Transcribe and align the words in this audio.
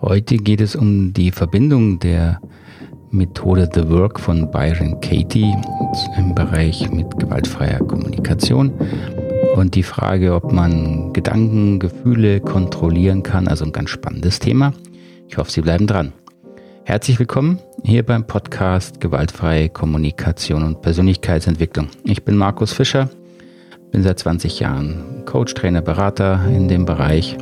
Heute 0.00 0.36
geht 0.36 0.60
es 0.60 0.74
um 0.74 1.12
die 1.12 1.30
Verbindung 1.30 2.00
der 2.00 2.40
Methode 3.10 3.70
The 3.72 3.88
Work 3.88 4.18
von 4.18 4.50
Byron 4.50 5.00
Katie 5.00 5.54
im 6.18 6.34
Bereich 6.34 6.90
mit 6.90 7.16
gewaltfreier 7.16 7.78
Kommunikation 7.78 8.72
und 9.54 9.76
die 9.76 9.84
Frage, 9.84 10.34
ob 10.34 10.52
man 10.52 11.12
Gedanken, 11.12 11.78
Gefühle 11.78 12.40
kontrollieren 12.40 13.22
kann. 13.22 13.46
Also 13.46 13.64
ein 13.64 13.72
ganz 13.72 13.90
spannendes 13.90 14.40
Thema. 14.40 14.72
Ich 15.28 15.38
hoffe, 15.38 15.52
Sie 15.52 15.62
bleiben 15.62 15.86
dran. 15.86 16.12
Herzlich 16.84 17.20
willkommen 17.20 17.60
hier 17.84 18.02
beim 18.02 18.26
Podcast 18.26 19.00
Gewaltfreie 19.00 19.68
Kommunikation 19.68 20.64
und 20.64 20.82
Persönlichkeitsentwicklung. 20.82 21.88
Ich 22.02 22.24
bin 22.24 22.36
Markus 22.36 22.72
Fischer, 22.72 23.08
bin 23.92 24.02
seit 24.02 24.18
20 24.18 24.58
Jahren 24.58 25.24
Coach, 25.24 25.54
Trainer, 25.54 25.82
Berater 25.82 26.44
in 26.48 26.66
dem 26.66 26.84
Bereich 26.84 27.38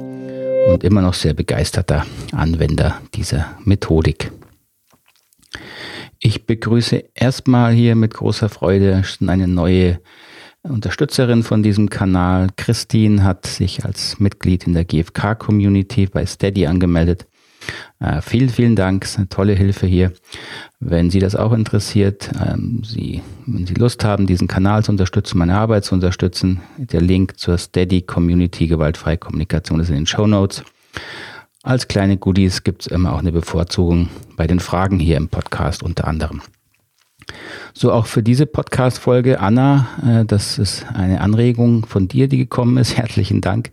und 0.68 0.84
immer 0.84 1.02
noch 1.02 1.14
sehr 1.14 1.34
begeisterter 1.34 2.06
Anwender 2.32 3.00
dieser 3.14 3.56
Methodik. 3.64 4.30
Ich 6.18 6.46
begrüße 6.46 7.04
erstmal 7.14 7.72
hier 7.72 7.96
mit 7.96 8.14
großer 8.14 8.48
Freude 8.48 9.02
eine 9.26 9.48
neue 9.48 10.00
Unterstützerin 10.62 11.42
von 11.42 11.62
diesem 11.62 11.90
Kanal. 11.90 12.48
Christine 12.56 13.24
hat 13.24 13.46
sich 13.46 13.84
als 13.84 14.20
Mitglied 14.20 14.66
in 14.66 14.74
der 14.74 14.84
GFK-Community 14.84 16.06
bei 16.06 16.24
Steady 16.24 16.66
angemeldet. 16.66 17.26
Äh, 18.00 18.20
vielen, 18.20 18.48
vielen 18.48 18.76
Dank. 18.76 19.04
ist 19.04 19.18
eine 19.18 19.28
tolle 19.28 19.54
Hilfe 19.54 19.86
hier. 19.86 20.12
Wenn 20.80 21.10
Sie 21.10 21.18
das 21.18 21.36
auch 21.36 21.52
interessiert, 21.52 22.30
ähm, 22.44 22.82
Sie, 22.84 23.22
wenn 23.46 23.66
Sie 23.66 23.74
Lust 23.74 24.04
haben, 24.04 24.26
diesen 24.26 24.48
Kanal 24.48 24.82
zu 24.84 24.92
unterstützen, 24.92 25.38
meine 25.38 25.56
Arbeit 25.56 25.84
zu 25.84 25.94
unterstützen, 25.94 26.60
der 26.76 27.00
Link 27.00 27.38
zur 27.38 27.58
Steady 27.58 28.02
Community 28.02 28.66
Gewaltfreie 28.66 29.18
Kommunikation 29.18 29.80
ist 29.80 29.90
in 29.90 29.96
den 29.96 30.06
Show 30.06 30.26
Notes. 30.26 30.64
Als 31.62 31.86
kleine 31.86 32.16
Goodies 32.16 32.64
gibt 32.64 32.82
es 32.82 32.86
immer 32.88 33.12
auch 33.12 33.20
eine 33.20 33.30
Bevorzugung 33.30 34.08
bei 34.36 34.48
den 34.48 34.58
Fragen 34.58 34.98
hier 34.98 35.16
im 35.16 35.28
Podcast 35.28 35.84
unter 35.84 36.08
anderem. 36.08 36.42
So 37.74 37.92
auch 37.92 38.06
für 38.06 38.22
diese 38.22 38.46
Podcast-Folge, 38.46 39.40
Anna, 39.40 39.88
äh, 40.04 40.24
das 40.24 40.58
ist 40.58 40.86
eine 40.92 41.20
Anregung 41.20 41.86
von 41.86 42.08
dir, 42.08 42.28
die 42.28 42.38
gekommen 42.38 42.76
ist. 42.76 42.96
Herzlichen 42.96 43.40
Dank. 43.40 43.70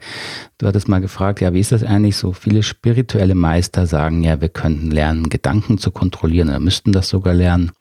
Du 0.58 0.67
hattest 0.67 0.88
mal 0.88 1.02
gefragt, 1.02 1.41
ja, 1.41 1.53
wie 1.53 1.59
ist 1.59 1.72
das 1.72 1.83
eigentlich? 1.83 2.16
So 2.16 2.33
viele 2.33 2.64
spirituelle 2.64 3.36
Meister 3.36 3.86
sagen 3.88 4.23
ja, 4.23 4.41
wir 4.41 4.50
könnten 4.50 4.91
lernen, 4.91 5.30
Gedanken 5.30 5.78
zu 5.78 5.91
kontrollieren 5.91 6.50
oder 6.50 6.59
müssten 6.59 6.91
das 6.91 7.09
sogar 7.09 7.33
lernen. 7.33 7.72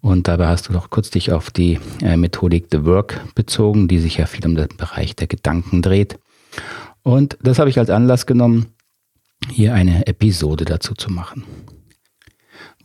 Und 0.00 0.28
dabei 0.28 0.46
hast 0.48 0.68
du 0.68 0.72
doch 0.72 0.90
kurz 0.90 1.10
dich 1.10 1.32
auf 1.32 1.50
die 1.50 1.78
äh, 2.02 2.16
Methodik 2.16 2.66
The 2.70 2.84
Work 2.84 3.34
bezogen, 3.34 3.88
die 3.88 3.98
sich 3.98 4.18
ja 4.18 4.26
viel 4.26 4.46
um 4.46 4.54
den 4.54 4.68
Bereich 4.76 5.16
der 5.16 5.26
Gedanken 5.26 5.82
dreht. 5.82 6.18
Und 7.02 7.38
das 7.42 7.58
habe 7.58 7.70
ich 7.70 7.78
als 7.78 7.90
Anlass 7.90 8.26
genommen, 8.26 8.66
hier 9.50 9.74
eine 9.74 10.06
Episode 10.06 10.64
dazu 10.64 10.94
zu 10.94 11.10
machen. 11.10 11.44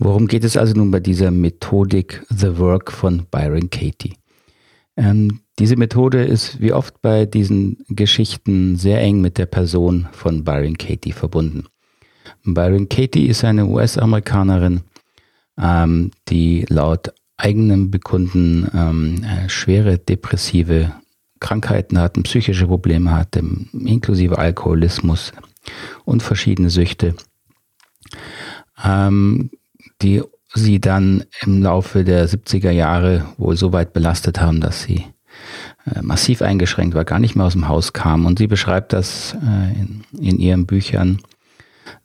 Worum 0.05 0.27
geht 0.27 0.43
es 0.43 0.57
also 0.57 0.73
nun 0.73 0.91
bei 0.91 0.99
dieser 0.99 1.31
Methodik 1.31 2.25
The 2.29 2.57
Work 2.57 2.91
von 2.91 3.25
Byron 3.31 3.69
Katie? 3.69 4.15
Ähm, 4.97 5.39
diese 5.59 5.77
Methode 5.77 6.25
ist 6.25 6.59
wie 6.59 6.73
oft 6.73 7.01
bei 7.01 7.25
diesen 7.25 7.85
Geschichten 7.87 8.75
sehr 8.75 8.99
eng 8.99 9.21
mit 9.21 9.37
der 9.37 9.45
Person 9.45 10.09
von 10.11 10.43
Byron 10.43 10.77
Katie 10.77 11.13
verbunden. 11.13 11.67
Byron 12.43 12.89
Katie 12.89 13.27
ist 13.27 13.45
eine 13.45 13.65
US-Amerikanerin, 13.65 14.81
ähm, 15.57 16.11
die 16.27 16.65
laut 16.67 17.13
eigenem 17.37 17.89
Bekunden 17.89 18.69
ähm, 18.75 19.23
äh, 19.23 19.47
schwere 19.47 19.99
depressive 19.99 20.91
Krankheiten 21.39 21.97
hat, 21.97 22.21
psychische 22.23 22.67
Probleme 22.67 23.11
hat, 23.11 23.37
inklusive 23.37 24.37
Alkoholismus 24.37 25.31
und 26.03 26.21
verschiedene 26.21 26.69
Süchte. 26.69 27.15
Ähm, 28.83 29.49
die 30.03 30.21
sie 30.53 30.79
dann 30.79 31.23
im 31.41 31.63
Laufe 31.63 32.03
der 32.03 32.27
70er 32.27 32.71
Jahre 32.71 33.25
wohl 33.37 33.57
so 33.57 33.73
weit 33.73 33.93
belastet 33.93 34.39
haben, 34.39 34.61
dass 34.61 34.83
sie 34.83 35.05
äh, 35.85 36.01
massiv 36.01 36.41
eingeschränkt 36.41 36.95
war, 36.95 37.05
gar 37.05 37.19
nicht 37.19 37.35
mehr 37.35 37.45
aus 37.45 37.53
dem 37.53 37.67
Haus 37.67 37.93
kam. 37.93 38.25
Und 38.25 38.39
sie 38.39 38.47
beschreibt 38.47 38.93
das 38.93 39.35
äh, 39.35 40.19
in, 40.19 40.39
ihren 40.39 40.65
Büchern, 40.65 41.19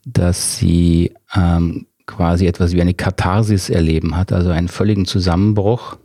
dass 0.05 0.57
sie 0.57 1.13
ähm, 1.35 1.85
quasi 2.07 2.47
etwas 2.47 2.73
wie 2.73 2.81
eine 2.81 2.95
Katharsis 2.95 3.69
erleben 3.69 4.15
hat, 4.15 4.31
also 4.31 4.49
einen 4.49 4.67
völligen 4.67 5.05
Zusammenbruch. 5.05 5.97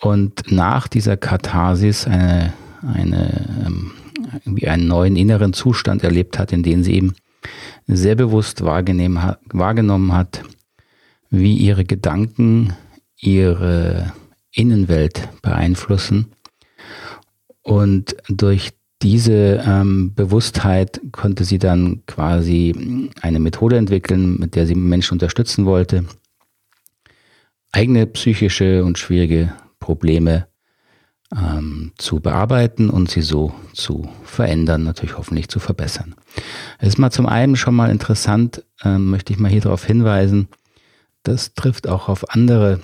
Und 0.00 0.50
nach 0.50 0.88
dieser 0.88 1.16
Katharsis 1.16 2.06
eine, 2.06 2.54
eine, 2.94 3.64
ähm, 3.66 3.92
einen 4.66 4.88
neuen 4.88 5.16
inneren 5.16 5.52
Zustand 5.52 6.02
erlebt 6.02 6.38
hat, 6.38 6.52
in 6.52 6.62
dem 6.62 6.82
sie 6.82 6.94
eben 6.94 7.14
sehr 7.86 8.14
bewusst 8.14 8.64
wahrgenommen 8.64 10.12
hat, 10.12 10.42
wie 11.30 11.56
ihre 11.56 11.84
Gedanken 11.84 12.74
ihre 13.18 14.12
Innenwelt 14.52 15.28
beeinflussen. 15.42 16.32
Und 17.62 18.16
durch 18.28 18.72
diese 19.02 19.62
ähm, 19.66 20.14
Bewusstheit 20.14 21.00
konnte 21.12 21.44
sie 21.44 21.58
dann 21.58 22.02
quasi 22.06 23.10
eine 23.20 23.40
Methode 23.40 23.76
entwickeln, 23.76 24.38
mit 24.38 24.54
der 24.54 24.66
sie 24.66 24.74
Menschen 24.74 25.14
unterstützen 25.14 25.66
wollte, 25.66 26.04
eigene 27.72 28.06
psychische 28.06 28.84
und 28.84 28.98
schwierige 28.98 29.52
Probleme 29.80 30.46
ähm, 31.36 31.92
zu 31.98 32.20
bearbeiten 32.20 32.88
und 32.88 33.10
sie 33.10 33.20
so 33.20 33.52
zu 33.74 34.08
verändern, 34.24 34.84
natürlich 34.84 35.18
hoffentlich 35.18 35.48
zu 35.48 35.58
verbessern. 35.58 36.14
Es 36.78 36.88
ist 36.88 36.98
mal 36.98 37.10
zum 37.10 37.26
einen 37.26 37.56
schon 37.56 37.74
mal 37.74 37.90
interessant, 37.90 38.64
ähm, 38.82 39.10
möchte 39.10 39.32
ich 39.32 39.38
mal 39.38 39.50
hier 39.50 39.60
darauf 39.60 39.84
hinweisen, 39.84 40.48
das 41.28 41.54
trifft 41.54 41.88
auch 41.88 42.08
auf 42.08 42.30
andere 42.30 42.80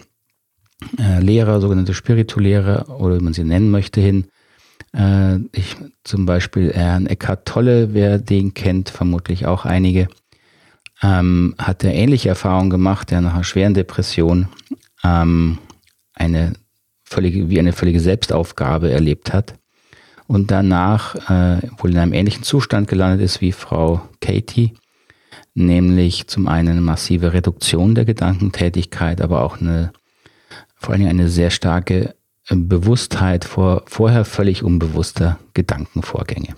äh, 0.99 1.21
Lehrer, 1.21 1.61
sogenannte 1.61 1.95
Spirituellehrer 1.95 3.01
oder 3.01 3.19
wie 3.19 3.25
man 3.25 3.33
sie 3.33 3.45
nennen 3.45 3.71
möchte, 3.71 4.01
hin. 4.01 4.27
Äh, 4.95 5.37
ich 5.53 5.77
zum 6.05 6.27
Beispiel 6.27 6.73
Herrn 6.73 7.07
Eckhart 7.07 7.47
Tolle, 7.47 7.95
wer 7.95 8.19
den 8.19 8.55
kennt, 8.55 8.91
vermutlich 8.91 9.47
auch 9.47 9.65
einige, 9.65 10.09
ähm, 11.03 11.55
hat 11.59 11.85
er 11.85 11.95
ähnliche 11.95 12.29
Erfahrungen 12.29 12.71
gemacht, 12.71 13.11
der 13.11 13.21
nach 13.21 13.35
einer 13.35 13.45
schweren 13.45 13.75
Depression 13.75 14.49
ähm, 15.05 15.59
eine 16.15 16.55
völlige, 17.05 17.49
wie 17.49 17.59
eine 17.59 17.73
völlige 17.73 18.01
Selbstaufgabe 18.01 18.91
erlebt 18.91 19.33
hat 19.33 19.55
und 20.27 20.51
danach 20.51 21.15
äh, 21.31 21.69
wohl 21.79 21.91
in 21.91 21.99
einem 21.99 22.13
ähnlichen 22.13 22.43
Zustand 22.43 22.89
gelandet 22.89 23.21
ist 23.21 23.41
wie 23.41 23.53
Frau 23.53 24.03
Katie 24.21 24.73
nämlich 25.55 26.27
zum 26.29 26.49
einen 26.49 26.69
eine 26.69 26.81
massive 26.81 27.33
Reduktion 27.33 27.95
der 27.95 28.05
Gedankentätigkeit, 28.05 29.21
aber 29.21 29.43
auch 29.43 29.61
eine, 29.61 29.93
vor 30.77 30.95
allem 30.95 31.07
eine 31.07 31.29
sehr 31.29 31.51
starke 31.51 32.15
äh, 32.49 32.57
Bewusstheit 32.57 33.45
vor 33.45 33.83
vorher 33.87 34.25
völlig 34.25 34.63
unbewusster 34.63 35.39
Gedankenvorgänge. 35.55 36.55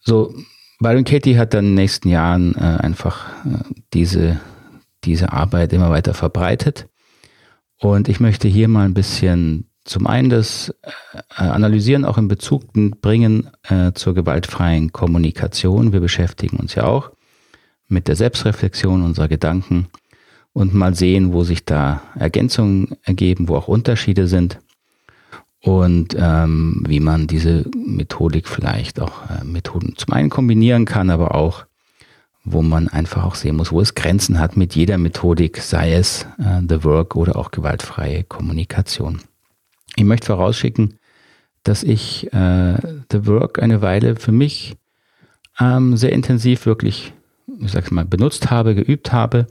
So, 0.00 0.34
Byron 0.80 1.04
Katie 1.04 1.38
hat 1.38 1.54
dann 1.54 1.66
in 1.66 1.70
den 1.70 1.74
nächsten 1.74 2.08
Jahren 2.08 2.54
äh, 2.54 2.78
einfach 2.80 3.44
äh, 3.44 3.64
diese, 3.92 4.40
diese 5.04 5.32
Arbeit 5.32 5.72
immer 5.72 5.90
weiter 5.90 6.14
verbreitet. 6.14 6.88
Und 7.78 8.08
ich 8.08 8.20
möchte 8.20 8.48
hier 8.48 8.68
mal 8.68 8.84
ein 8.84 8.94
bisschen 8.94 9.69
zum 9.84 10.06
einen 10.06 10.30
das 10.30 10.74
äh, 10.82 11.42
Analysieren 11.42 12.04
auch 12.04 12.18
in 12.18 12.28
Bezug 12.28 12.72
bringen 13.00 13.50
äh, 13.68 13.92
zur 13.92 14.14
gewaltfreien 14.14 14.92
Kommunikation. 14.92 15.92
Wir 15.92 16.00
beschäftigen 16.00 16.58
uns 16.58 16.74
ja 16.74 16.84
auch 16.84 17.10
mit 17.88 18.08
der 18.08 18.16
Selbstreflexion 18.16 19.02
unserer 19.02 19.28
Gedanken 19.28 19.88
und 20.52 20.74
mal 20.74 20.94
sehen, 20.94 21.32
wo 21.32 21.44
sich 21.44 21.64
da 21.64 22.02
Ergänzungen 22.14 22.96
ergeben, 23.04 23.48
wo 23.48 23.56
auch 23.56 23.68
Unterschiede 23.68 24.26
sind 24.26 24.58
und 25.62 26.16
ähm, 26.18 26.84
wie 26.86 27.00
man 27.00 27.26
diese 27.26 27.64
Methodik 27.76 28.48
vielleicht 28.48 29.00
auch 29.00 29.28
äh, 29.30 29.44
Methoden 29.44 29.94
zum 29.96 30.12
einen 30.12 30.30
kombinieren 30.30 30.84
kann, 30.84 31.10
aber 31.10 31.34
auch 31.34 31.64
wo 32.42 32.62
man 32.62 32.88
einfach 32.88 33.24
auch 33.24 33.34
sehen 33.34 33.56
muss, 33.56 33.70
wo 33.70 33.80
es 33.80 33.94
Grenzen 33.94 34.38
hat 34.38 34.56
mit 34.56 34.74
jeder 34.74 34.96
Methodik, 34.96 35.58
sei 35.58 35.92
es 35.92 36.26
äh, 36.38 36.60
The 36.66 36.84
Work 36.84 37.14
oder 37.16 37.36
auch 37.36 37.50
gewaltfreie 37.50 38.24
Kommunikation. 38.24 39.20
Ich 39.96 40.04
möchte 40.04 40.26
vorausschicken, 40.26 40.98
dass 41.62 41.82
ich 41.82 42.32
äh, 42.32 42.78
The 43.10 43.26
Work 43.26 43.62
eine 43.62 43.82
Weile 43.82 44.16
für 44.16 44.32
mich 44.32 44.76
ähm, 45.58 45.96
sehr 45.96 46.12
intensiv 46.12 46.66
wirklich, 46.66 47.12
ich 47.60 47.72
sag's 47.72 47.90
mal, 47.90 48.04
benutzt 48.04 48.50
habe, 48.50 48.74
geübt 48.74 49.12
habe, 49.12 49.46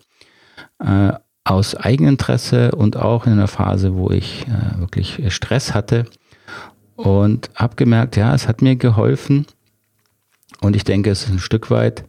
äh, 0.80 1.14
aus 1.44 1.76
Eigeninteresse 1.76 2.72
und 2.72 2.98
auch 2.98 3.26
in 3.26 3.34
einer 3.34 3.48
Phase, 3.48 3.96
wo 3.96 4.12
ich 4.12 4.46
äh, 4.48 4.80
wirklich 4.80 5.22
Stress 5.34 5.74
hatte 5.74 6.06
und 6.96 7.50
habe 7.56 7.76
gemerkt, 7.76 8.18
ja, 8.18 8.34
es 8.36 8.48
hat 8.48 8.62
mir 8.62 8.76
geholfen 8.76 9.46
und 10.62 10.76
ich 10.76 10.84
denke, 10.84 11.10
es 11.10 11.24
ist 11.24 11.32
ein 11.32 11.40
Stück 11.40 11.72
weit 11.72 12.04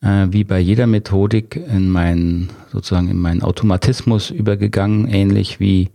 äh, 0.00 0.26
wie 0.30 0.44
bei 0.44 0.58
jeder 0.58 0.86
Methodik 0.86 1.56
in 1.56 1.90
meinen 1.90 2.50
sozusagen 2.70 3.08
in 3.08 3.18
meinen 3.18 3.42
Automatismus 3.42 4.30
übergegangen, 4.30 5.06
ähnlich 5.06 5.60
wie 5.60 5.90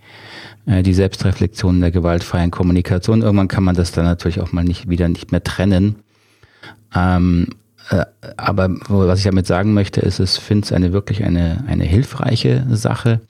die 0.66 0.94
Selbstreflexion 0.94 1.80
der 1.80 1.92
gewaltfreien 1.92 2.52
Kommunikation. 2.52 3.22
Irgendwann 3.22 3.48
kann 3.48 3.64
man 3.64 3.76
das 3.76 3.92
dann 3.92 4.06
natürlich 4.06 4.42
auch 4.42 4.52
mal 4.52 4.64
nicht 4.64 4.90
wieder 4.90 5.08
nicht 5.08 5.32
mehr 5.32 5.44
trennen. 5.44 5.98
Ähm, 6.94 7.48
äh, 7.90 8.06
aber 8.36 8.70
was 8.88 9.20
ich 9.20 9.26
damit 9.26 9.48
sagen 9.48 9.74
möchte, 9.74 10.02
ist, 10.02 10.20
es 10.20 10.38
finde 10.38 10.66
es 10.66 10.72
eine 10.72 10.94
wirklich 10.94 11.24
eine, 11.24 11.64
eine 11.68 11.86
hilfreiche 11.86 12.66
Sache. 12.70 13.22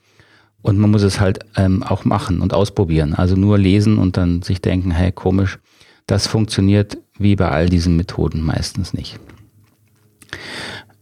Und 0.62 0.78
man 0.78 0.90
muss 0.90 1.02
es 1.02 1.20
halt 1.20 1.40
ähm, 1.56 1.82
auch 1.82 2.04
machen 2.04 2.40
und 2.40 2.52
ausprobieren. 2.52 3.14
Also 3.14 3.36
nur 3.36 3.58
lesen 3.58 3.98
und 3.98 4.16
dann 4.16 4.42
sich 4.42 4.60
denken, 4.60 4.90
hey, 4.90 5.12
komisch, 5.12 5.58
das 6.06 6.26
funktioniert 6.26 6.98
wie 7.18 7.36
bei 7.36 7.48
all 7.48 7.68
diesen 7.68 7.96
Methoden 7.96 8.42
meistens 8.42 8.92
nicht. 8.92 9.20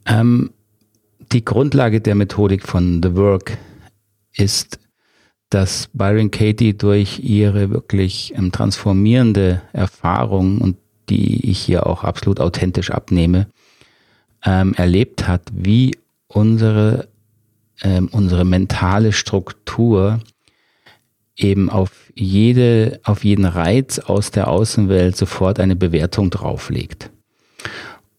Ähm, 0.05 0.51
die 1.33 1.45
Grundlage 1.45 2.01
der 2.01 2.15
Methodik 2.15 2.63
von 2.67 3.03
The 3.03 3.17
Work 3.17 3.57
ist, 4.35 4.79
dass 5.51 5.89
Byron 5.93 6.31
Katie 6.31 6.77
durch 6.77 7.21
ihre 7.21 7.71
wirklich 7.71 8.33
ähm, 8.37 8.53
transformierende 8.53 9.63
Erfahrung 9.73 10.59
und 10.59 10.77
die 11.09 11.51
ich 11.51 11.61
hier 11.61 11.87
auch 11.87 12.03
absolut 12.03 12.41
authentisch 12.41 12.91
abnehme, 12.91 13.47
ähm, 14.45 14.75
erlebt 14.75 15.29
hat, 15.29 15.43
wie 15.53 15.97
unsere, 16.27 17.09
ähm, 17.83 18.09
unsere 18.11 18.45
mentale 18.45 19.13
Struktur 19.13 20.21
eben 21.37 21.71
auf 21.71 22.11
jede, 22.15 23.01
auf 23.05 23.25
jeden 23.25 23.45
Reiz 23.45 23.99
aus 23.99 24.31
der 24.31 24.49
Außenwelt 24.49 25.17
sofort 25.17 25.61
eine 25.61 25.77
Bewertung 25.77 26.31
drauflegt. 26.31 27.11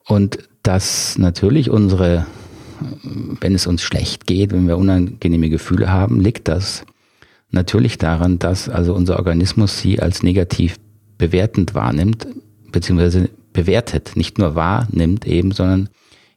Und 0.06 0.38
dass 0.64 1.18
natürlich 1.18 1.70
unsere, 1.70 2.26
wenn 3.42 3.56
es 3.56 3.68
uns 3.68 3.82
schlecht 3.82 4.28
geht, 4.28 4.52
wenn 4.54 4.68
wir 4.68 4.78
unangenehme 4.78 5.50
Gefühle 5.50 5.92
haben, 5.92 6.22
liegt 6.22 6.48
das 6.48 6.86
natürlich 7.52 7.98
daran, 7.98 8.40
dass 8.40 8.70
also 8.70 8.94
unser 8.94 9.18
Organismus 9.18 9.80
sie 9.80 10.00
als 10.00 10.24
negativ 10.24 10.78
bewertend 11.18 11.74
wahrnimmt, 11.74 12.28
beziehungsweise 12.72 13.30
bewertet, 13.54 14.12
nicht 14.16 14.38
nur 14.38 14.56
wahrnimmt 14.56 15.26
eben, 15.26 15.52
sondern 15.52 15.90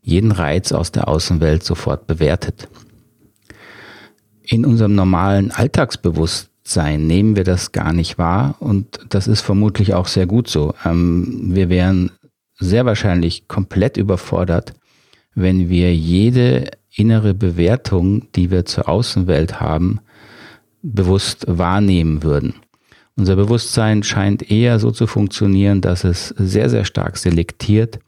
jeden 0.03 0.33
Reiz 0.33 0.73
aus 0.73 0.93
der 0.93 1.09
Außenwelt 1.09 1.63
sofort 1.63 2.07
bewertet. 2.07 2.69
In 4.43 4.65
unserem 4.65 4.95
normalen 4.95 5.51
Alltagsbewusstsein 5.51 7.07
nehmen 7.07 7.37
wir 7.37 7.45
das 7.45 7.73
gar 7.73 7.93
nicht 7.93 8.19
wahr 8.19 8.57
und 8.61 9.01
das 9.09 9.29
ist 9.29 9.43
vermutlich 9.43 9.95
auch 9.95 10.07
sehr 10.07 10.27
gut 10.27 10.49
so. 10.49 10.75
Ähm, 10.85 11.55
wir 11.55 11.69
wären 11.69 12.11
sehr 12.59 12.87
wahrscheinlich 12.87 13.49
komplett 13.49 13.97
überfordert, 13.97 14.75
wenn 15.35 15.69
wir 15.69 15.95
jede 15.95 16.71
innere 16.95 17.35
Bewertung, 17.35 18.33
die 18.35 18.51
wir 18.51 18.65
zur 18.65 18.89
Außenwelt 18.89 19.61
haben, 19.61 20.01
bewusst 20.83 21.45
wahrnehmen 21.47 22.23
würden. 22.23 22.55
Unser 23.17 23.37
Bewusstsein 23.37 24.03
scheint 24.03 24.51
eher 24.51 24.79
so 24.79 24.91
zu 24.91 25.07
funktionieren, 25.07 25.81
dass 25.81 26.05
es 26.05 26.29
sehr, 26.39 26.71
sehr 26.71 26.85
stark 26.85 27.19
selektiert, 27.19 27.99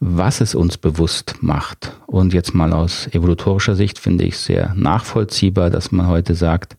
was 0.00 0.40
es 0.40 0.54
uns 0.54 0.78
bewusst 0.78 1.36
macht. 1.40 1.92
Und 2.06 2.32
jetzt 2.32 2.54
mal 2.54 2.72
aus 2.72 3.06
evolutorischer 3.12 3.76
Sicht 3.76 3.98
finde 3.98 4.24
ich 4.24 4.38
sehr 4.38 4.74
nachvollziehbar, 4.74 5.70
dass 5.70 5.92
man 5.92 6.08
heute 6.08 6.34
sagt, 6.34 6.76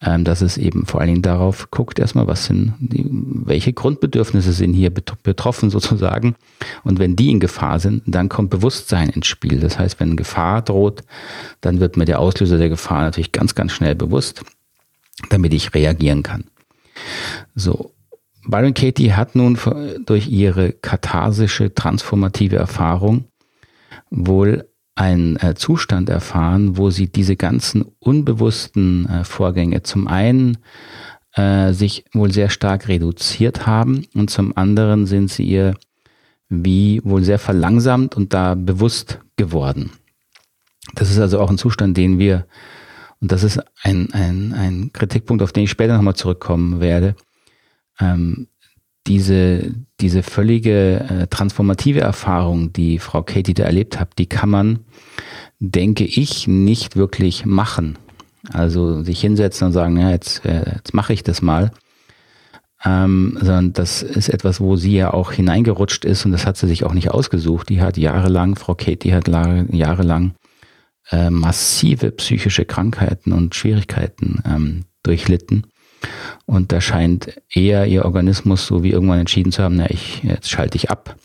ähm, 0.00 0.24
dass 0.24 0.42
es 0.42 0.58
eben 0.58 0.86
vor 0.86 1.00
allen 1.00 1.08
Dingen 1.08 1.22
darauf 1.22 1.70
guckt, 1.70 1.98
erstmal, 1.98 2.26
was 2.26 2.46
sind 2.46 2.74
die, 2.78 3.06
welche 3.10 3.72
Grundbedürfnisse 3.72 4.52
sind 4.52 4.72
hier 4.72 4.90
betroffen 4.90 5.70
sozusagen. 5.70 6.36
Und 6.84 6.98
wenn 6.98 7.16
die 7.16 7.30
in 7.30 7.40
Gefahr 7.40 7.80
sind, 7.80 8.02
dann 8.06 8.28
kommt 8.28 8.50
Bewusstsein 8.50 9.08
ins 9.08 9.26
Spiel. 9.26 9.60
Das 9.60 9.78
heißt, 9.78 10.00
wenn 10.00 10.16
Gefahr 10.16 10.62
droht, 10.62 11.02
dann 11.60 11.80
wird 11.80 11.96
mir 11.96 12.04
der 12.04 12.20
Auslöser 12.20 12.58
der 12.58 12.68
Gefahr 12.68 13.02
natürlich 13.02 13.32
ganz, 13.32 13.54
ganz 13.54 13.72
schnell 13.72 13.94
bewusst, 13.94 14.42
damit 15.30 15.54
ich 15.54 15.74
reagieren 15.74 16.22
kann. 16.22 16.44
So. 17.54 17.92
Byron 18.48 18.74
Katie 18.74 19.12
hat 19.12 19.34
nun 19.34 19.58
durch 20.06 20.28
ihre 20.28 20.70
katharsische, 20.70 21.74
transformative 21.74 22.54
Erfahrung 22.54 23.24
wohl 24.10 24.68
einen 24.96 25.36
äh, 25.36 25.54
Zustand 25.54 26.08
erfahren, 26.08 26.76
wo 26.76 26.90
sie 26.90 27.06
diese 27.06 27.36
ganzen 27.36 27.84
unbewussten 28.00 29.08
äh, 29.08 29.24
Vorgänge 29.24 29.82
zum 29.82 30.08
einen 30.08 30.58
äh, 31.34 31.72
sich 31.72 32.04
wohl 32.12 32.32
sehr 32.32 32.48
stark 32.48 32.88
reduziert 32.88 33.66
haben 33.66 34.06
und 34.14 34.30
zum 34.30 34.56
anderen 34.56 35.06
sind 35.06 35.30
sie 35.30 35.44
ihr 35.44 35.74
wie 36.48 37.00
wohl 37.04 37.22
sehr 37.24 37.38
verlangsamt 37.38 38.16
und 38.16 38.32
da 38.32 38.54
bewusst 38.54 39.20
geworden. 39.36 39.90
Das 40.94 41.10
ist 41.10 41.18
also 41.18 41.40
auch 41.40 41.50
ein 41.50 41.58
Zustand, 41.58 41.96
den 41.96 42.18
wir, 42.18 42.46
und 43.20 43.32
das 43.32 43.42
ist 43.42 43.60
ein, 43.82 44.12
ein, 44.12 44.52
ein 44.52 44.92
Kritikpunkt, 44.92 45.42
auf 45.42 45.52
den 45.52 45.64
ich 45.64 45.70
später 45.70 45.96
nochmal 45.96 46.14
zurückkommen 46.14 46.80
werde, 46.80 47.16
ähm, 47.98 48.46
diese, 49.06 49.72
diese 50.00 50.22
völlige 50.22 51.00
äh, 51.00 51.26
transformative 51.28 52.00
Erfahrung, 52.00 52.72
die 52.72 52.98
Frau 52.98 53.22
Katie 53.22 53.54
da 53.54 53.64
erlebt 53.64 54.00
hat, 54.00 54.18
die 54.18 54.26
kann 54.26 54.50
man, 54.50 54.80
denke 55.58 56.04
ich, 56.04 56.46
nicht 56.48 56.96
wirklich 56.96 57.46
machen. 57.46 57.98
Also 58.52 59.02
sich 59.02 59.20
hinsetzen 59.20 59.68
und 59.68 59.72
sagen, 59.72 59.98
ja, 59.98 60.10
jetzt, 60.10 60.44
äh, 60.44 60.74
jetzt 60.76 60.94
mache 60.94 61.12
ich 61.12 61.22
das 61.22 61.42
mal. 61.42 61.70
Ähm, 62.84 63.38
sondern 63.40 63.72
das 63.72 64.02
ist 64.02 64.28
etwas, 64.28 64.60
wo 64.60 64.76
sie 64.76 64.94
ja 64.94 65.12
auch 65.12 65.32
hineingerutscht 65.32 66.04
ist 66.04 66.26
und 66.26 66.32
das 66.32 66.46
hat 66.46 66.56
sie 66.56 66.68
sich 66.68 66.84
auch 66.84 66.92
nicht 66.92 67.10
ausgesucht. 67.10 67.68
Die 67.68 67.80
hat 67.80 67.96
jahrelang, 67.96 68.54
Frau 68.54 68.74
Katie 68.74 69.14
hat 69.14 69.28
jahrelang 69.28 70.34
äh, 71.10 71.30
massive 71.30 72.10
psychische 72.12 72.64
Krankheiten 72.64 73.32
und 73.32 73.54
Schwierigkeiten 73.54 74.42
ähm, 74.46 74.84
durchlitten 75.02 75.66
und 76.46 76.72
da 76.72 76.80
scheint 76.80 77.40
eher 77.52 77.86
ihr 77.86 78.04
Organismus 78.04 78.66
so 78.66 78.82
wie 78.82 78.90
irgendwann 78.90 79.20
entschieden 79.20 79.52
zu 79.52 79.62
haben, 79.62 79.76
na, 79.76 79.90
ich, 79.90 80.22
jetzt 80.22 80.50
schalte 80.50 80.76
ich 80.76 80.90
ab. 80.90 81.16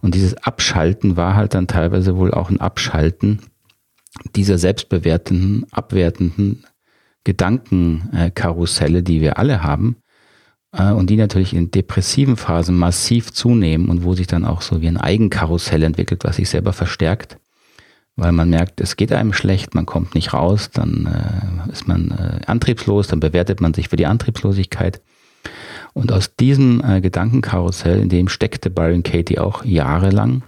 Und 0.00 0.14
dieses 0.14 0.36
Abschalten 0.36 1.16
war 1.16 1.36
halt 1.36 1.54
dann 1.54 1.66
teilweise 1.66 2.16
wohl 2.16 2.32
auch 2.32 2.50
ein 2.50 2.60
Abschalten 2.60 3.40
dieser 4.34 4.58
selbstbewertenden, 4.58 5.66
abwertenden 5.70 6.64
Gedankenkarusselle, 7.24 9.02
die 9.02 9.20
wir 9.20 9.38
alle 9.38 9.62
haben. 9.62 9.96
Äh, 10.72 10.92
und 10.92 11.10
die 11.10 11.16
natürlich 11.16 11.54
in 11.54 11.70
depressiven 11.70 12.36
Phasen 12.36 12.76
massiv 12.76 13.32
zunehmen 13.32 13.88
und 13.88 14.04
wo 14.04 14.14
sich 14.14 14.26
dann 14.26 14.44
auch 14.44 14.62
so 14.62 14.80
wie 14.80 14.88
ein 14.88 14.96
Eigenkarussell 14.96 15.82
entwickelt, 15.82 16.24
was 16.24 16.36
sich 16.36 16.48
selber 16.48 16.72
verstärkt 16.72 17.38
weil 18.16 18.32
man 18.32 18.50
merkt, 18.50 18.80
es 18.80 18.96
geht 18.96 19.12
einem 19.12 19.34
schlecht, 19.34 19.74
man 19.74 19.86
kommt 19.86 20.14
nicht 20.14 20.32
raus, 20.32 20.70
dann 20.72 21.06
äh, 21.68 21.70
ist 21.70 21.86
man 21.86 22.10
äh, 22.10 22.40
antriebslos, 22.46 23.08
dann 23.08 23.20
bewertet 23.20 23.60
man 23.60 23.74
sich 23.74 23.90
für 23.90 23.96
die 23.96 24.06
Antriebslosigkeit. 24.06 25.02
Und 25.92 26.12
aus 26.12 26.34
diesem 26.34 26.82
äh, 26.82 27.00
Gedankenkarussell, 27.00 28.00
in 28.00 28.08
dem 28.08 28.28
steckte 28.28 28.70
Byron 28.70 29.02
Katie 29.02 29.38
auch 29.38 29.64
jahrelang 29.64 30.42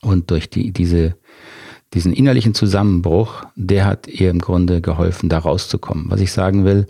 und 0.00 0.30
durch 0.30 0.48
die, 0.48 0.72
diese, 0.72 1.16
diesen 1.92 2.12
innerlichen 2.12 2.54
Zusammenbruch, 2.54 3.44
der 3.56 3.84
hat 3.84 4.06
ihr 4.06 4.30
im 4.30 4.40
Grunde 4.40 4.80
geholfen, 4.80 5.28
da 5.28 5.38
rauszukommen. 5.38 6.06
Was 6.08 6.20
ich 6.20 6.30
sagen 6.32 6.64
will, 6.64 6.86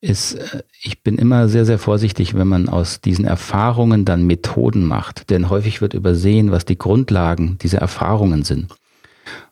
ist, 0.00 0.34
äh, 0.34 0.62
ich 0.82 1.04
bin 1.04 1.16
immer 1.16 1.48
sehr, 1.48 1.64
sehr 1.64 1.78
vorsichtig, 1.78 2.34
wenn 2.34 2.48
man 2.48 2.68
aus 2.68 3.00
diesen 3.00 3.24
Erfahrungen 3.24 4.04
dann 4.04 4.26
Methoden 4.26 4.84
macht. 4.84 5.30
Denn 5.30 5.48
häufig 5.48 5.80
wird 5.80 5.94
übersehen, 5.94 6.50
was 6.50 6.64
die 6.64 6.78
Grundlagen 6.78 7.56
dieser 7.58 7.78
Erfahrungen 7.78 8.42
sind. 8.42 8.74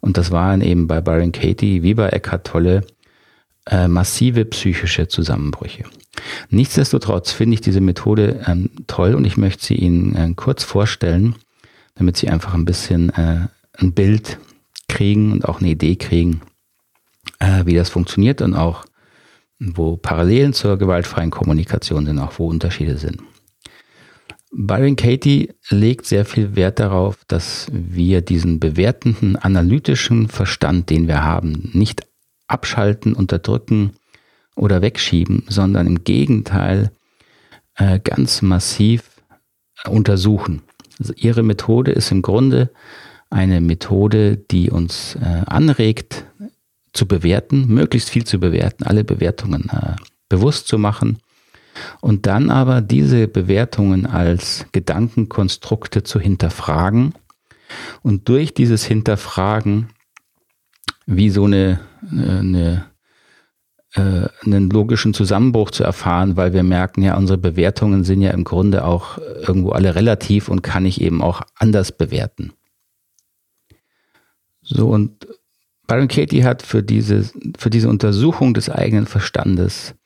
Und 0.00 0.17
das 0.17 0.31
waren 0.31 0.61
eben 0.61 0.87
bei 0.87 1.00
Byron 1.00 1.33
Katie 1.33 1.83
wie 1.83 1.95
bei 1.95 2.09
Eckhart 2.09 2.47
Tolle 2.47 2.83
äh, 3.67 3.89
massive 3.89 4.45
psychische 4.47 5.09
Zusammenbrüche. 5.09 5.85
Nichtsdestotrotz 6.50 7.33
finde 7.33 7.55
ich 7.55 7.61
diese 7.61 7.81
Methode 7.81 8.45
ähm, 8.47 8.71
toll 8.87 9.15
und 9.15 9.25
ich 9.25 9.37
möchte 9.37 9.65
sie 9.65 9.77
Ihnen 9.77 10.15
äh, 10.17 10.33
kurz 10.35 10.65
vorstellen, 10.65 11.37
damit 11.95 12.17
Sie 12.17 12.29
einfach 12.29 12.55
ein 12.55 12.65
bisschen 12.65 13.11
äh, 13.11 13.49
ein 13.75 13.93
Bild 13.93 14.39
kriegen 14.89 15.33
und 15.33 15.45
auch 15.45 15.61
eine 15.61 15.71
Idee 15.71 15.97
kriegen, 15.97 16.43
äh, 17.39 17.65
wie 17.65 17.75
das 17.75 17.91
funktioniert 17.91 18.43
und 18.43 18.55
auch 18.55 18.85
wo 19.61 19.97
Parallelen 19.97 20.53
zur 20.53 20.79
gewaltfreien 20.79 21.31
Kommunikation 21.31 22.07
sind, 22.07 22.19
auch 22.19 22.39
wo 22.39 22.49
Unterschiede 22.49 22.97
sind. 22.97 23.21
Byron 24.52 24.97
Katie 24.97 25.52
legt 25.69 26.07
sehr 26.07 26.25
viel 26.25 26.57
Wert 26.57 26.80
darauf, 26.80 27.19
dass 27.28 27.69
wir 27.73 28.21
diesen 28.21 28.59
bewertenden, 28.59 29.37
analytischen 29.37 30.28
Verstand, 30.28 30.90
den 30.90 31.07
wir 31.07 31.23
haben, 31.23 31.71
nicht 31.73 32.02
abschalten, 32.49 33.12
unterdrücken 33.12 33.92
oder 34.57 34.83
wegschieben, 34.83 35.45
sondern 35.49 35.87
im 35.87 36.02
Gegenteil 36.02 36.90
äh, 37.76 38.00
ganz 38.00 38.42
massiv 38.42 39.23
äh, 39.85 39.88
untersuchen. 39.88 40.62
Also 40.99 41.12
ihre 41.16 41.45
Methode 41.45 41.92
ist 41.92 42.11
im 42.11 42.21
Grunde 42.21 42.71
eine 43.30 43.61
Methode, 43.61 44.37
die 44.37 44.71
uns 44.71 45.14
äh, 45.14 45.42
anregt 45.47 46.25
zu 46.92 47.07
bewerten, 47.07 47.69
möglichst 47.69 48.11
viel 48.11 48.25
zu 48.25 48.40
bewerten, 48.40 48.83
alle 48.83 49.04
Bewertungen 49.04 49.71
äh, 49.71 49.95
bewusst 50.28 50.66
zu 50.66 50.76
machen 50.76 51.19
und 52.00 52.27
dann 52.27 52.50
aber 52.50 52.81
diese 52.81 53.29
Bewertungen 53.29 54.07
als 54.07 54.67
Gedankenkonstrukte 54.73 56.03
zu 56.03 56.21
hinterfragen 56.21 57.15
und 58.03 58.29
durch 58.29 58.55
dieses 58.55 58.85
Hinterfragen 58.85 59.89
wie 61.07 61.31
so 61.31 61.45
eine, 61.45 61.81
eine 62.11 62.91
äh, 63.95 64.29
einen 64.45 64.71
logischen 64.71 65.15
Zusammenbruch 65.15 65.73
zu 65.73 65.83
erfahren, 65.83 66.37
weil 66.37 66.53
wir 66.53 66.62
merken, 66.62 67.03
ja, 67.03 67.17
unsere 67.17 67.39
Bewertungen 67.39 68.05
sind 68.05 68.23
ja 68.23 68.31
im 68.31 68.45
Grunde 68.45 68.85
auch 68.85 69.19
irgendwo 69.19 69.71
alle 69.71 69.97
relativ 69.97 70.49
und 70.49 70.62
kann 70.62 70.87
ich 70.87 71.00
eben 71.00 71.23
auch 71.23 71.43
anders 71.57 71.91
bewerten. 71.91 72.53
So, 74.62 74.89
und 74.91 75.27
Byron 75.89 76.07
Katie 76.07 76.45
hat 76.45 76.62
für 76.62 76.85
diese, 76.85 77.29
für 77.59 77.71
diese 77.71 77.89
Untersuchung 77.89 78.55
des 78.55 78.71
eigenen 78.71 79.07
Verstandes, 79.07 79.97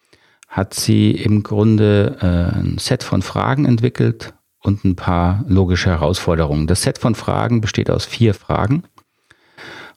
hat 0.55 0.73
sie 0.73 1.11
im 1.11 1.43
Grunde 1.43 2.17
äh, 2.21 2.61
ein 2.61 2.79
Set 2.79 3.03
von 3.03 3.23
Fragen 3.23 3.65
entwickelt 3.65 4.35
und 4.63 4.85
ein 4.85 4.95
paar 4.95 5.45
logische 5.49 5.91
Herausforderungen. 5.91 6.69
Das 6.69 6.83
Set 6.83 6.99
von 6.99 7.17
Fragen 7.17 7.61
besteht 7.61 7.91
aus 7.91 8.07
vier 8.07 8.35
Fragen. 8.35 8.85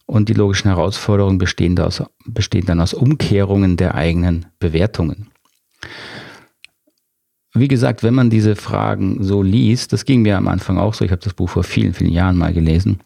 Und 0.07 0.29
die 0.29 0.33
logischen 0.33 0.69
Herausforderungen 0.69 1.37
bestehen, 1.37 1.77
aus, 1.79 2.01
bestehen 2.25 2.65
dann 2.65 2.81
aus 2.81 2.95
Umkehrungen 2.95 3.77
der 3.77 3.93
eigenen 3.93 4.47
Bewertungen. 4.57 5.27
Wie 7.53 7.67
gesagt, 7.67 8.01
wenn 8.01 8.15
man 8.15 8.31
diese 8.31 8.55
Fragen 8.55 9.23
so 9.23 9.43
liest, 9.43 9.93
das 9.93 10.05
ging 10.05 10.23
mir 10.23 10.37
am 10.37 10.47
Anfang 10.47 10.79
auch 10.79 10.95
so, 10.95 11.05
ich 11.05 11.11
habe 11.11 11.21
das 11.21 11.35
Buch 11.35 11.49
vor 11.49 11.63
vielen, 11.63 11.93
vielen 11.93 12.11
Jahren 12.11 12.37
mal 12.37 12.53
gelesen, 12.53 13.01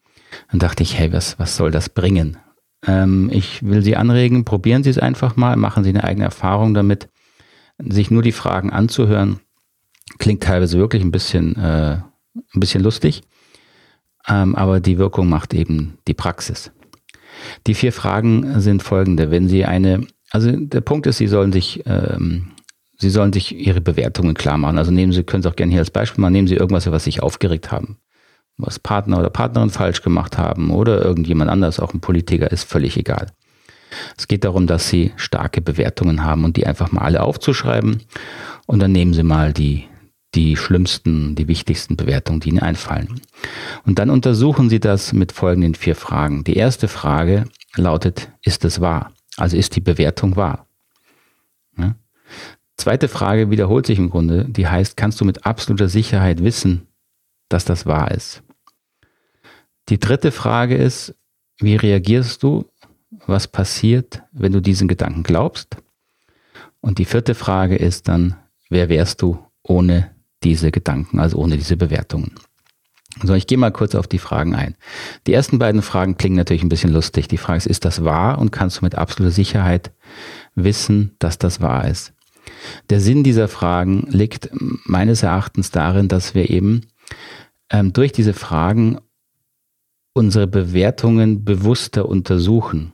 dann 0.51 0.59
dachte 0.59 0.83
ich, 0.83 0.97
hey, 0.97 1.11
was, 1.11 1.37
was 1.37 1.57
soll 1.57 1.71
das 1.71 1.89
bringen? 1.89 2.37
Ähm, 2.87 3.29
ich 3.33 3.61
will 3.61 3.81
Sie 3.81 3.97
anregen, 3.97 4.45
probieren 4.45 4.83
Sie 4.83 4.89
es 4.89 4.97
einfach 4.97 5.35
mal, 5.35 5.57
machen 5.57 5.83
Sie 5.83 5.89
eine 5.89 6.05
eigene 6.05 6.25
Erfahrung 6.25 6.73
damit, 6.73 7.09
sich 7.89 8.11
nur 8.11 8.21
die 8.21 8.31
Fragen 8.31 8.71
anzuhören. 8.71 9.39
Klingt 10.19 10.43
teilweise 10.43 10.77
wirklich 10.77 11.01
ein 11.01 11.11
bisschen, 11.11 11.55
äh, 11.55 11.97
ein 12.35 12.59
bisschen 12.59 12.83
lustig, 12.83 13.23
ähm, 14.27 14.55
aber 14.55 14.79
die 14.79 14.97
Wirkung 14.97 15.29
macht 15.29 15.53
eben 15.53 15.97
die 16.07 16.13
Praxis. 16.13 16.71
Die 17.67 17.73
vier 17.73 17.93
Fragen 17.93 18.59
sind 18.59 18.83
folgende. 18.83 19.31
Wenn 19.31 19.47
Sie 19.47 19.65
eine, 19.65 20.05
also 20.29 20.51
der 20.51 20.81
Punkt 20.81 21.07
ist, 21.07 21.17
Sie 21.17 21.27
sollen 21.27 21.51
sich, 21.51 21.83
ähm, 21.85 22.51
Sie 22.97 23.09
sollen 23.09 23.33
sich 23.33 23.55
Ihre 23.55 23.81
Bewertungen 23.81 24.35
klar 24.35 24.57
machen. 24.57 24.77
Also 24.77 24.91
nehmen 24.91 25.11
Sie, 25.11 25.23
können 25.23 25.41
Sie 25.43 25.49
auch 25.49 25.55
gerne 25.55 25.71
hier 25.71 25.81
als 25.81 25.91
Beispiel 25.91 26.21
mal, 26.21 26.29
nehmen 26.29 26.47
Sie 26.47 26.55
irgendwas, 26.55 26.89
was 26.91 27.03
Sie 27.03 27.19
aufgeregt 27.19 27.71
haben. 27.71 27.97
Was 28.57 28.77
Partner 28.79 29.17
oder 29.17 29.29
Partnerin 29.29 29.69
falsch 29.71 30.03
gemacht 30.03 30.37
haben 30.37 30.69
oder 30.71 31.03
irgendjemand 31.03 31.49
anders, 31.49 31.79
auch 31.79 31.93
ein 31.93 32.01
Politiker, 32.01 32.51
ist 32.51 32.69
völlig 32.69 32.97
egal. 32.97 33.27
Es 34.17 34.27
geht 34.27 34.43
darum, 34.43 34.67
dass 34.67 34.89
Sie 34.89 35.11
starke 35.15 35.61
Bewertungen 35.61 36.23
haben 36.23 36.43
und 36.43 36.57
die 36.57 36.67
einfach 36.67 36.91
mal 36.91 37.01
alle 37.01 37.23
aufzuschreiben. 37.23 38.01
Und 38.65 38.79
dann 38.79 38.91
nehmen 38.91 39.13
Sie 39.13 39.23
mal 39.23 39.53
die 39.53 39.87
die 40.33 40.55
schlimmsten, 40.55 41.35
die 41.35 41.47
wichtigsten 41.47 41.97
Bewertungen, 41.97 42.39
die 42.39 42.49
Ihnen 42.49 42.59
einfallen. 42.59 43.19
Und 43.85 43.99
dann 43.99 44.09
untersuchen 44.09 44.69
Sie 44.69 44.79
das 44.79 45.13
mit 45.13 45.31
folgenden 45.31 45.75
vier 45.75 45.95
Fragen. 45.95 46.43
Die 46.43 46.55
erste 46.55 46.87
Frage 46.87 47.45
lautet, 47.75 48.31
ist 48.41 48.63
es 48.65 48.79
wahr? 48.79 49.11
Also 49.37 49.57
ist 49.57 49.75
die 49.75 49.81
Bewertung 49.81 50.35
wahr? 50.35 50.67
Ja? 51.77 51.95
Zweite 52.77 53.07
Frage 53.07 53.51
wiederholt 53.51 53.85
sich 53.85 53.99
im 53.99 54.09
Grunde, 54.09 54.45
die 54.45 54.67
heißt, 54.67 54.97
kannst 54.97 55.19
du 55.21 55.25
mit 55.25 55.45
absoluter 55.45 55.89
Sicherheit 55.89 56.43
wissen, 56.43 56.87
dass 57.49 57.65
das 57.65 57.85
wahr 57.85 58.11
ist? 58.11 58.41
Die 59.89 59.99
dritte 59.99 60.31
Frage 60.31 60.75
ist, 60.77 61.13
wie 61.59 61.75
reagierst 61.75 62.41
du? 62.43 62.70
Was 63.27 63.47
passiert, 63.47 64.23
wenn 64.31 64.51
du 64.51 64.61
diesen 64.61 64.87
Gedanken 64.87 65.23
glaubst? 65.23 65.77
Und 66.81 66.97
die 66.97 67.05
vierte 67.05 67.35
Frage 67.35 67.75
ist 67.75 68.07
dann, 68.07 68.35
wer 68.69 68.89
wärst 68.89 69.21
du 69.21 69.39
ohne 69.63 70.11
diese 70.43 70.71
Gedanken, 70.71 71.19
also 71.19 71.37
ohne 71.37 71.57
diese 71.57 71.77
Bewertungen. 71.77 72.33
So, 73.23 73.33
ich 73.33 73.45
gehe 73.45 73.57
mal 73.57 73.71
kurz 73.71 73.93
auf 73.93 74.07
die 74.07 74.17
Fragen 74.17 74.55
ein. 74.55 74.75
Die 75.27 75.33
ersten 75.33 75.59
beiden 75.59 75.81
Fragen 75.81 76.17
klingen 76.17 76.37
natürlich 76.37 76.63
ein 76.63 76.69
bisschen 76.69 76.93
lustig. 76.93 77.27
Die 77.27 77.37
Frage 77.37 77.57
ist, 77.57 77.67
ist 77.67 77.85
das 77.85 78.03
wahr 78.03 78.39
und 78.39 78.51
kannst 78.51 78.79
du 78.79 78.85
mit 78.85 78.95
absoluter 78.95 79.33
Sicherheit 79.33 79.91
wissen, 80.55 81.15
dass 81.19 81.37
das 81.37 81.61
wahr 81.61 81.87
ist? 81.87 82.13
Der 82.89 82.99
Sinn 82.99 83.23
dieser 83.23 83.47
Fragen 83.47 84.07
liegt 84.09 84.49
meines 84.85 85.23
Erachtens 85.23 85.71
darin, 85.71 86.07
dass 86.07 86.33
wir 86.35 86.49
eben 86.49 86.87
ähm, 87.69 87.93
durch 87.93 88.11
diese 88.11 88.33
Fragen 88.33 88.99
unsere 90.13 90.47
Bewertungen 90.47 91.45
bewusster 91.45 92.07
untersuchen. 92.07 92.93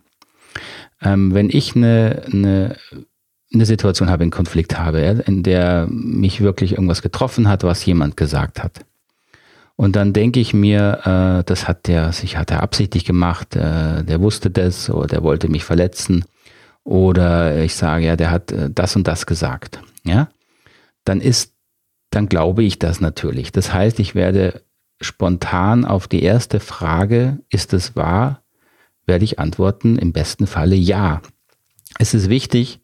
Ähm, 1.02 1.34
wenn 1.34 1.50
ich 1.50 1.76
eine, 1.76 2.24
eine 2.32 2.78
eine 3.54 3.66
Situation 3.66 4.10
habe, 4.10 4.24
einen 4.24 4.32
Konflikt 4.32 4.78
habe, 4.78 5.00
in 5.26 5.44
der 5.44 5.88
mich 5.90 6.42
wirklich 6.42 6.74
irgendwas 6.74 7.02
getroffen 7.02 7.48
hat, 7.48 7.64
was 7.64 7.86
jemand 7.86 8.18
gesagt 8.18 8.62
hat. 8.62 8.82
Und 9.76 9.96
dann 9.96 10.12
denke 10.12 10.40
ich 10.40 10.54
mir, 10.54 11.40
äh, 11.40 11.44
das 11.46 11.68
hat 11.68 11.88
der 11.88 12.12
sich 12.12 12.36
hat 12.36 12.52
er 12.52 12.64
absichtlich 12.64 13.06
gemacht, 13.06 13.56
äh, 13.56 14.04
der 14.04 14.22
wusste 14.22 14.50
das 14.50 14.90
oder 14.90 15.08
der 15.08 15.24
wollte 15.24 15.50
mich 15.50 15.64
verletzen 15.64 16.26
oder 16.84 17.62
ich 17.64 17.76
sage 17.76 18.06
ja, 18.06 18.16
der 18.16 18.32
hat 18.32 18.52
äh, 18.52 18.70
das 18.74 18.96
und 18.96 19.08
das 19.08 19.26
gesagt, 19.28 19.80
ja, 20.04 20.30
dann 21.06 21.22
ist, 21.22 21.54
dann 22.10 22.28
glaube 22.28 22.64
ich 22.64 22.80
das 22.80 23.02
natürlich. 23.02 23.52
Das 23.52 23.72
heißt, 23.72 24.00
ich 24.00 24.16
werde 24.16 24.64
spontan 25.00 25.86
auf 25.86 26.08
die 26.08 26.24
erste 26.24 26.60
Frage, 26.60 27.38
ist 27.50 27.72
es 27.74 27.96
wahr, 27.96 28.42
werde 29.08 29.26
ich 29.26 29.40
antworten 29.40 29.98
im 29.98 30.14
besten 30.14 30.46
Falle 30.46 30.76
ja. 30.76 31.22
Es 31.98 32.14
ist 32.14 32.30
wichtig, 32.30 32.80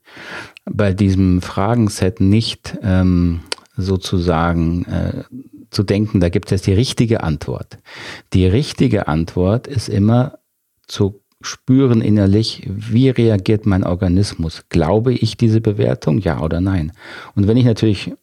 bei 0.65 0.93
diesem 0.93 1.41
Fragenset 1.41 2.19
nicht 2.19 2.77
ähm, 2.81 3.41
sozusagen 3.75 4.85
äh, 4.85 5.23
zu 5.69 5.83
denken, 5.83 6.19
da 6.19 6.29
gibt 6.29 6.51
es 6.51 6.61
die 6.61 6.73
richtige 6.73 7.23
Antwort. 7.23 7.77
Die 8.33 8.45
richtige 8.45 9.07
Antwort 9.07 9.67
ist 9.67 9.89
immer 9.89 10.39
zu 10.87 11.21
spüren 11.41 12.01
innerlich, 12.01 12.63
wie 12.67 13.09
reagiert 13.09 13.65
mein 13.65 13.83
Organismus? 13.83 14.63
Glaube 14.69 15.13
ich 15.13 15.35
diese 15.35 15.61
Bewertung, 15.61 16.19
ja 16.19 16.41
oder 16.41 16.61
nein? 16.61 16.93
Und 17.35 17.47
wenn 17.47 17.57
ich 17.57 17.65
natürlich 17.65 18.13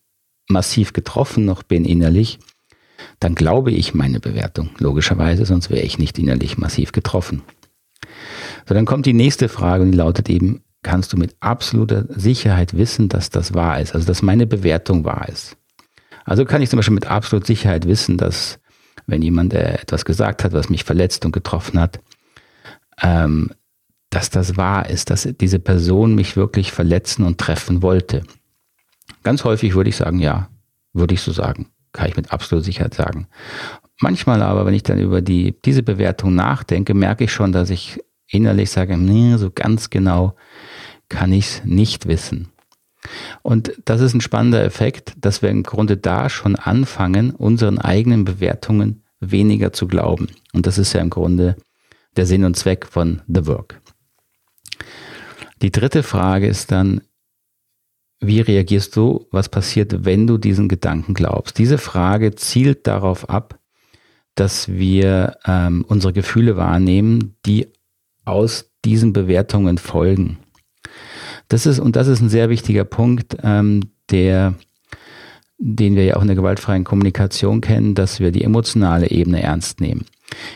massiv 0.48 0.92
getroffen 0.92 1.44
noch 1.44 1.62
bin 1.62 1.84
innerlich, 1.84 2.38
dann 3.18 3.34
glaube 3.34 3.70
ich 3.70 3.94
meine 3.94 4.20
Bewertung, 4.20 4.70
logischerweise, 4.78 5.44
sonst 5.44 5.70
wäre 5.70 5.82
ich 5.82 5.98
nicht 5.98 6.18
innerlich 6.18 6.58
massiv 6.58 6.92
getroffen. 6.92 7.42
So, 8.66 8.74
dann 8.74 8.86
kommt 8.86 9.06
die 9.06 9.12
nächste 9.12 9.48
Frage 9.48 9.82
und 9.82 9.92
die 9.92 9.98
lautet 9.98 10.28
eben, 10.28 10.62
kannst 10.82 11.12
du 11.12 11.16
mit 11.16 11.36
absoluter 11.40 12.04
Sicherheit 12.08 12.76
wissen, 12.76 13.08
dass 13.08 13.30
das 13.30 13.54
wahr 13.54 13.80
ist, 13.80 13.94
also 13.94 14.06
dass 14.06 14.22
meine 14.22 14.46
Bewertung 14.46 15.04
wahr 15.04 15.28
ist. 15.28 15.56
Also 16.24 16.44
kann 16.44 16.62
ich 16.62 16.70
zum 16.70 16.78
Beispiel 16.78 16.94
mit 16.94 17.06
absoluter 17.06 17.46
Sicherheit 17.46 17.86
wissen, 17.86 18.16
dass 18.16 18.58
wenn 19.06 19.22
jemand 19.22 19.52
äh, 19.52 19.74
etwas 19.74 20.04
gesagt 20.04 20.44
hat, 20.44 20.52
was 20.52 20.70
mich 20.70 20.84
verletzt 20.84 21.24
und 21.24 21.32
getroffen 21.32 21.78
hat, 21.78 22.00
ähm, 23.02 23.50
dass 24.10 24.30
das 24.30 24.56
wahr 24.56 24.88
ist, 24.88 25.10
dass 25.10 25.28
diese 25.40 25.58
Person 25.58 26.14
mich 26.14 26.36
wirklich 26.36 26.72
verletzen 26.72 27.24
und 27.24 27.38
treffen 27.38 27.82
wollte. 27.82 28.22
Ganz 29.22 29.44
häufig 29.44 29.74
würde 29.74 29.90
ich 29.90 29.96
sagen, 29.96 30.18
ja, 30.18 30.48
würde 30.92 31.14
ich 31.14 31.20
so 31.20 31.32
sagen, 31.32 31.68
kann 31.92 32.08
ich 32.08 32.16
mit 32.16 32.32
absoluter 32.32 32.64
Sicherheit 32.64 32.94
sagen. 32.94 33.28
Manchmal 34.00 34.42
aber, 34.42 34.66
wenn 34.66 34.74
ich 34.74 34.82
dann 34.82 34.98
über 34.98 35.20
die, 35.20 35.54
diese 35.64 35.82
Bewertung 35.82 36.34
nachdenke, 36.34 36.94
merke 36.94 37.24
ich 37.24 37.32
schon, 37.32 37.52
dass 37.52 37.70
ich 37.70 38.00
innerlich 38.30 38.70
sage, 38.70 38.96
nee, 38.96 39.36
so 39.36 39.50
ganz 39.50 39.90
genau 39.90 40.34
kann 41.08 41.32
ich 41.32 41.46
es 41.46 41.64
nicht 41.64 42.06
wissen. 42.06 42.48
Und 43.42 43.72
das 43.84 44.00
ist 44.00 44.14
ein 44.14 44.20
spannender 44.20 44.62
Effekt, 44.64 45.14
dass 45.18 45.42
wir 45.42 45.48
im 45.48 45.62
Grunde 45.62 45.96
da 45.96 46.28
schon 46.28 46.56
anfangen, 46.56 47.30
unseren 47.32 47.78
eigenen 47.78 48.24
Bewertungen 48.24 49.02
weniger 49.20 49.72
zu 49.72 49.86
glauben. 49.86 50.28
Und 50.52 50.66
das 50.66 50.78
ist 50.78 50.92
ja 50.92 51.00
im 51.00 51.10
Grunde 51.10 51.56
der 52.16 52.26
Sinn 52.26 52.44
und 52.44 52.56
Zweck 52.56 52.86
von 52.86 53.22
The 53.26 53.46
Work. 53.46 53.80
Die 55.62 55.70
dritte 55.70 56.02
Frage 56.02 56.46
ist 56.46 56.72
dann, 56.72 57.02
wie 58.20 58.40
reagierst 58.40 58.96
du, 58.96 59.26
was 59.30 59.48
passiert, 59.48 60.04
wenn 60.04 60.26
du 60.26 60.36
diesen 60.36 60.68
Gedanken 60.68 61.14
glaubst? 61.14 61.58
Diese 61.58 61.78
Frage 61.78 62.34
zielt 62.34 62.86
darauf 62.86 63.30
ab, 63.30 63.58
dass 64.34 64.68
wir 64.68 65.38
ähm, 65.46 65.84
unsere 65.88 66.12
Gefühle 66.12 66.56
wahrnehmen, 66.56 67.36
die 67.46 67.68
aus 68.30 68.70
diesen 68.84 69.12
Bewertungen 69.12 69.78
folgen. 69.78 70.38
Das 71.48 71.66
ist, 71.66 71.80
und 71.80 71.96
das 71.96 72.06
ist 72.06 72.20
ein 72.20 72.28
sehr 72.28 72.48
wichtiger 72.48 72.84
Punkt, 72.84 73.36
ähm, 73.42 73.90
der, 74.10 74.54
den 75.58 75.96
wir 75.96 76.04
ja 76.04 76.16
auch 76.16 76.22
in 76.22 76.28
der 76.28 76.36
gewaltfreien 76.36 76.84
Kommunikation 76.84 77.60
kennen, 77.60 77.94
dass 77.94 78.20
wir 78.20 78.30
die 78.30 78.44
emotionale 78.44 79.10
Ebene 79.10 79.42
ernst 79.42 79.80
nehmen. 79.80 80.06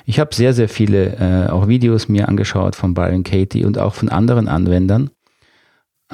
Ich 0.07 0.21
habe 0.21 0.35
sehr, 0.35 0.55
sehr 0.55 0.69
viele 0.69 1.17
äh, 1.17 1.51
auch 1.51 1.67
Videos 1.67 2.09
mir 2.09 2.29
angeschaut 2.29 2.77
von 2.77 2.95
Byron 2.95 3.25
Katie 3.25 3.65
und 3.65 3.77
auch 3.77 3.95
von 3.95 4.09
anderen 4.09 4.47
Anwendern. 4.47 5.11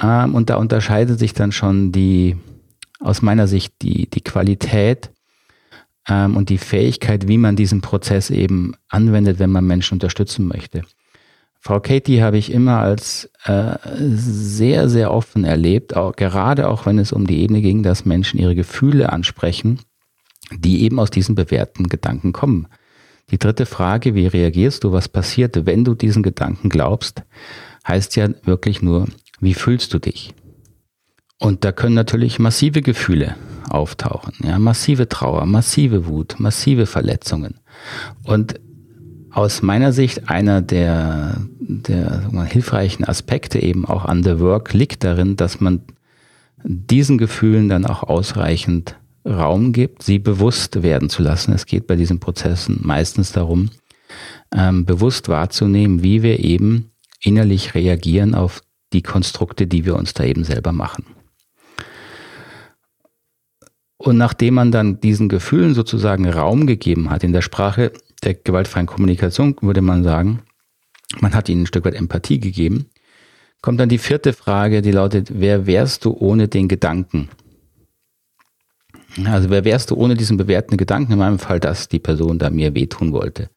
Ähm, 0.03 0.35
und 0.35 0.51
da 0.51 0.57
unterscheidet 0.57 1.19
sich 1.19 1.35
dann 1.35 1.53
schon 1.53 1.93
die, 1.93 2.37
aus 3.01 3.21
meiner 3.21 3.47
Sicht, 3.47 3.75
die, 3.83 4.09
die 4.09 4.23
Qualität 4.23 5.11
ähm, 6.09 6.37
und 6.37 6.49
die 6.49 6.59
Fähigkeit, 6.59 7.29
wie 7.29 7.39
man 7.39 7.55
diesen 7.55 7.83
Prozess 7.83 8.31
eben 8.31 8.75
anwendet, 8.89 9.39
wenn 9.39 9.51
man 9.51 9.67
Menschen 9.67 9.97
unterstützen 9.97 10.49
möchte. 10.49 10.83
Frau 11.63 11.79
Katie 11.79 12.23
habe 12.23 12.39
ich 12.39 12.51
immer 12.51 12.79
als 12.79 13.31
äh, 13.45 13.77
sehr, 13.99 14.89
sehr 14.89 15.13
offen 15.13 15.45
erlebt, 15.45 15.95
auch, 15.95 16.17
gerade 16.17 16.69
auch 16.69 16.87
wenn 16.87 16.99
es 16.99 17.13
um 17.13 17.27
die 17.27 17.43
Ebene 17.43 17.61
ging, 17.61 17.83
dass 17.83 18.07
Menschen 18.07 18.41
ihre 18.41 18.55
Gefühle 18.55 19.13
ansprechen, 19.13 19.79
die 20.51 20.83
eben 20.83 20.99
aus 20.99 21.11
diesen 21.11 21.35
bewährten 21.35 21.89
Gedanken 21.89 22.33
kommen. 22.33 22.67
Die 23.31 23.39
dritte 23.39 23.67
Frage, 23.67 24.15
wie 24.15 24.27
reagierst 24.27 24.85
du, 24.85 24.93
was 24.93 25.09
passiert, 25.09 25.67
wenn 25.67 25.85
du 25.85 25.95
diesen 25.95 26.23
Gedanken 26.23 26.71
glaubst, 26.71 27.23
heißt 27.87 28.17
ja 28.17 28.31
wirklich 28.45 28.81
nur, 28.81 29.07
wie 29.41 29.55
fühlst 29.55 29.93
du 29.93 29.99
dich? 29.99 30.35
Und 31.39 31.65
da 31.65 31.73
können 31.73 31.95
natürlich 31.95 32.39
massive 32.39 32.81
Gefühle 32.81 33.37
auftauchen, 33.69 34.35
ja, 34.43 34.59
massive 34.59 35.09
Trauer, 35.09 35.45
massive 35.45 36.07
Wut, 36.07 36.37
massive 36.39 36.87
Verletzungen. 36.87 37.61
Und 38.25 38.61
aus 39.33 39.63
meiner 39.63 39.93
Sicht 39.93 40.29
einer 40.29 40.61
der, 40.61 41.37
der 41.59 42.31
hilfreichen 42.47 43.05
Aspekte 43.05 43.61
eben 43.61 43.85
auch 43.85 44.05
an 44.05 44.23
The 44.23 44.41
Work 44.41 44.73
liegt 44.73 45.05
darin, 45.05 45.37
dass 45.37 45.61
man 45.61 45.83
diesen 46.65 47.19
Gefühlen 47.19 47.69
dann 47.69 47.87
auch 47.87 48.03
ausreichend 48.03 48.97
Raum 49.25 49.73
gibt, 49.73 50.03
sie 50.03 50.19
bewusst 50.19 50.83
werden 50.83 51.11
zu 51.11 51.23
lassen. 51.23 51.53
Es 51.53 51.67
geht 51.67 51.87
bei 51.87 51.97
diesen 51.97 52.21
Prozessen 52.21 52.81
meistens 52.83 53.33
darum, 53.33 53.71
ähm, 54.55 54.85
bewusst 54.85 55.29
wahrzunehmen, 55.29 56.03
wie 56.03 56.23
wir 56.23 56.41
eben 56.41 56.91
innerlich 57.23 57.75
reagieren 57.75 58.35
auf 58.35 58.63
die 58.93 59.03
Konstrukte, 59.03 59.67
die 59.67 59.85
wir 59.85 59.95
uns 59.95 60.15
da 60.15 60.25
eben 60.25 60.43
selber 60.43 60.73
machen. 60.73 61.05
Und 63.99 64.17
nachdem 64.17 64.55
man 64.55 64.73
dann 64.73 65.01
diesen 65.01 65.29
Gefühlen 65.29 65.75
sozusagen 65.75 66.27
Raum 66.27 66.67
gegeben 66.67 67.11
hat, 67.11 67.23
in 67.23 67.35
der 67.35 67.43
Sprache 67.43 67.93
der 68.23 68.35
gewaltfreien 68.35 68.87
Kommunikation 68.87 69.57
würde 69.61 69.81
man 69.81 70.05
sagen, 70.05 70.43
man 71.21 71.35
hat 71.35 71.49
ihnen 71.49 71.63
ein 71.63 71.67
Stück 71.67 71.85
weit 71.85 71.95
Empathie 71.95 72.39
gegeben, 72.39 72.91
kommt 73.63 73.81
dann 73.81 73.89
die 73.89 73.99
vierte 73.99 74.33
Frage, 74.33 74.83
die 74.83 74.93
lautet, 74.93 75.41
wer 75.41 75.67
wärst 75.67 76.05
du 76.05 76.13
ohne 76.13 76.49
den 76.49 76.69
Gedanken? 76.69 77.29
Also 79.25 79.51
wer 79.51 79.65
wärst 79.65 79.91
du 79.91 79.97
ohne 79.97 80.15
diesen 80.15 80.37
bewertenden 80.37 80.79
Gedanken, 80.79 81.13
in 81.13 81.19
meinem 81.19 81.39
Fall, 81.39 81.59
dass 81.59 81.89
die 81.89 81.99
Person 81.99 82.39
da 82.39 82.49
mir 82.51 82.75
wehtun 82.75 83.13
wollte? 83.13 83.51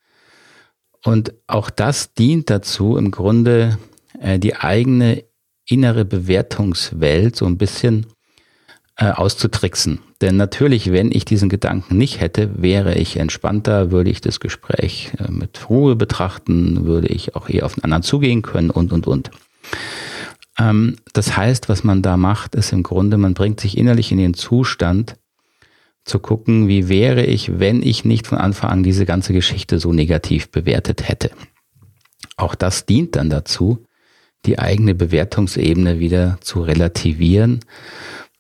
Und 1.04 1.34
auch 1.48 1.70
das 1.70 2.14
dient 2.14 2.50
dazu, 2.50 2.98
im 2.98 3.12
Grunde 3.12 3.78
äh, 4.20 4.40
die 4.40 4.56
eigene 4.56 5.24
innere 5.66 6.06
Bewertungswelt 6.06 7.36
so 7.36 7.46
ein 7.46 7.58
bisschen 7.58 8.08
äh, 8.98 9.10
auszutricksen. 9.10 10.00
Denn 10.22 10.38
natürlich, 10.38 10.92
wenn 10.92 11.12
ich 11.12 11.26
diesen 11.26 11.50
Gedanken 11.50 11.98
nicht 11.98 12.20
hätte, 12.20 12.62
wäre 12.62 12.96
ich 12.96 13.18
entspannter, 13.18 13.92
würde 13.92 14.10
ich 14.10 14.22
das 14.22 14.40
Gespräch 14.40 15.12
äh, 15.18 15.32
mit 15.32 15.70
Ruhe 15.70 15.96
betrachten, 15.96 16.86
würde 16.86 17.08
ich 17.08 17.36
auch 17.36 17.50
eher 17.50 17.66
auf 17.66 17.76
den 17.76 17.84
anderen 17.84 18.04
zugehen 18.04 18.42
können 18.42 18.70
und, 18.70 18.94
und, 18.94 19.08
und. 19.08 19.32
Ähm, 20.60 20.98
das 21.14 21.36
heißt, 21.36 21.70
was 21.70 21.84
man 21.84 22.02
da 22.02 22.18
macht, 22.18 22.56
ist 22.56 22.72
im 22.72 22.84
Grunde, 22.84 23.18
man 23.18 23.34
bringt 23.34 23.60
sich 23.60 23.78
innerlich 23.78 24.12
in 24.12 24.20
den 24.20 24.34
Zustand, 24.34 25.16
zu 26.06 26.20
gucken, 26.20 26.68
wie 26.68 26.90
wäre 26.90 27.24
ich, 27.24 27.60
wenn 27.60 27.82
ich 27.82 28.04
nicht 28.04 28.28
von 28.28 28.38
Anfang 28.38 28.70
an 28.70 28.84
diese 28.84 29.06
ganze 29.06 29.34
Geschichte 29.34 29.80
so 29.80 29.94
negativ 29.94 30.50
bewertet 30.50 31.08
hätte. 31.08 31.32
Auch 32.36 32.56
das 32.56 32.86
dient 32.86 33.16
dann 33.16 33.30
dazu, 33.30 33.86
die 34.46 34.60
eigene 34.60 34.96
Bewertungsebene 34.96 36.00
wieder 36.00 36.38
zu 36.42 36.62
relativieren 36.62 37.62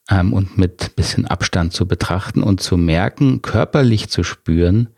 ähm, 0.09 0.33
und 0.33 0.57
mit 0.57 0.95
bisschen 0.95 1.25
Abstand 1.25 1.73
zu 1.73 1.87
betrachten 1.87 2.43
und 2.43 2.61
zu 2.61 2.77
merken, 2.77 3.41
körperlich 3.41 4.09
zu 4.09 4.23
spüren, 4.23 4.89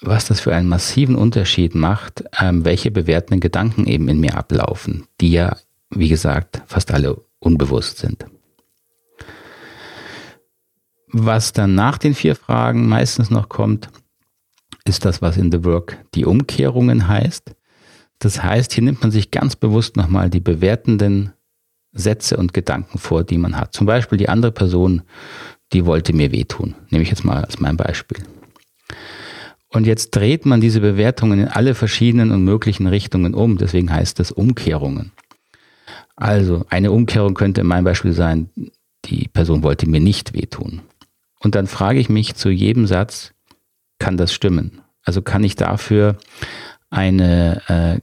was 0.00 0.26
das 0.26 0.40
für 0.40 0.54
einen 0.54 0.68
massiven 0.68 1.16
Unterschied 1.16 1.74
macht, 1.74 2.24
ähm, 2.40 2.64
welche 2.64 2.90
bewertenden 2.90 3.40
Gedanken 3.40 3.86
eben 3.86 4.08
in 4.08 4.20
mir 4.20 4.36
ablaufen, 4.36 5.06
die 5.20 5.32
ja, 5.32 5.56
wie 5.90 6.08
gesagt, 6.08 6.62
fast 6.66 6.92
alle 6.92 7.20
unbewusst 7.38 7.98
sind. 7.98 8.24
Was 11.08 11.52
dann 11.52 11.74
nach 11.74 11.98
den 11.98 12.14
vier 12.14 12.34
Fragen 12.34 12.88
meistens 12.88 13.30
noch 13.30 13.48
kommt, 13.48 13.88
ist 14.84 15.04
das, 15.04 15.22
was 15.22 15.36
in 15.36 15.50
The 15.50 15.64
Work 15.64 15.98
die 16.14 16.24
Umkehrungen 16.24 17.08
heißt. 17.08 17.54
Das 18.18 18.42
heißt, 18.42 18.72
hier 18.72 18.84
nimmt 18.84 19.02
man 19.02 19.10
sich 19.10 19.30
ganz 19.30 19.56
bewusst 19.56 19.96
nochmal 19.96 20.30
die 20.30 20.40
bewertenden 20.40 21.32
Sätze 21.96 22.36
und 22.36 22.52
Gedanken 22.52 22.98
vor, 22.98 23.24
die 23.24 23.38
man 23.38 23.58
hat. 23.58 23.72
Zum 23.72 23.86
Beispiel 23.86 24.18
die 24.18 24.28
andere 24.28 24.52
Person, 24.52 25.02
die 25.72 25.86
wollte 25.86 26.12
mir 26.14 26.32
wehtun. 26.32 26.74
Nehme 26.90 27.02
ich 27.02 27.10
jetzt 27.10 27.24
mal 27.24 27.42
als 27.42 27.58
mein 27.58 27.76
Beispiel. 27.76 28.18
Und 29.68 29.86
jetzt 29.86 30.10
dreht 30.10 30.46
man 30.46 30.60
diese 30.60 30.80
Bewertungen 30.80 31.40
in 31.40 31.48
alle 31.48 31.74
verschiedenen 31.74 32.30
und 32.30 32.44
möglichen 32.44 32.86
Richtungen 32.86 33.34
um. 33.34 33.58
Deswegen 33.58 33.92
heißt 33.92 34.20
es 34.20 34.30
Umkehrungen. 34.30 35.12
Also 36.14 36.64
eine 36.70 36.92
Umkehrung 36.92 37.34
könnte 37.34 37.60
in 37.60 37.66
meinem 37.66 37.84
Beispiel 37.84 38.12
sein, 38.12 38.48
die 39.04 39.28
Person 39.28 39.62
wollte 39.62 39.88
mir 39.88 40.00
nicht 40.00 40.32
wehtun. 40.32 40.80
Und 41.40 41.54
dann 41.54 41.66
frage 41.66 41.98
ich 41.98 42.08
mich 42.08 42.34
zu 42.34 42.48
jedem 42.48 42.86
Satz, 42.86 43.32
kann 43.98 44.16
das 44.16 44.32
stimmen? 44.32 44.80
Also 45.02 45.22
kann 45.22 45.44
ich 45.44 45.56
dafür 45.56 46.16
eine 46.90 47.62
äh, 47.68 48.00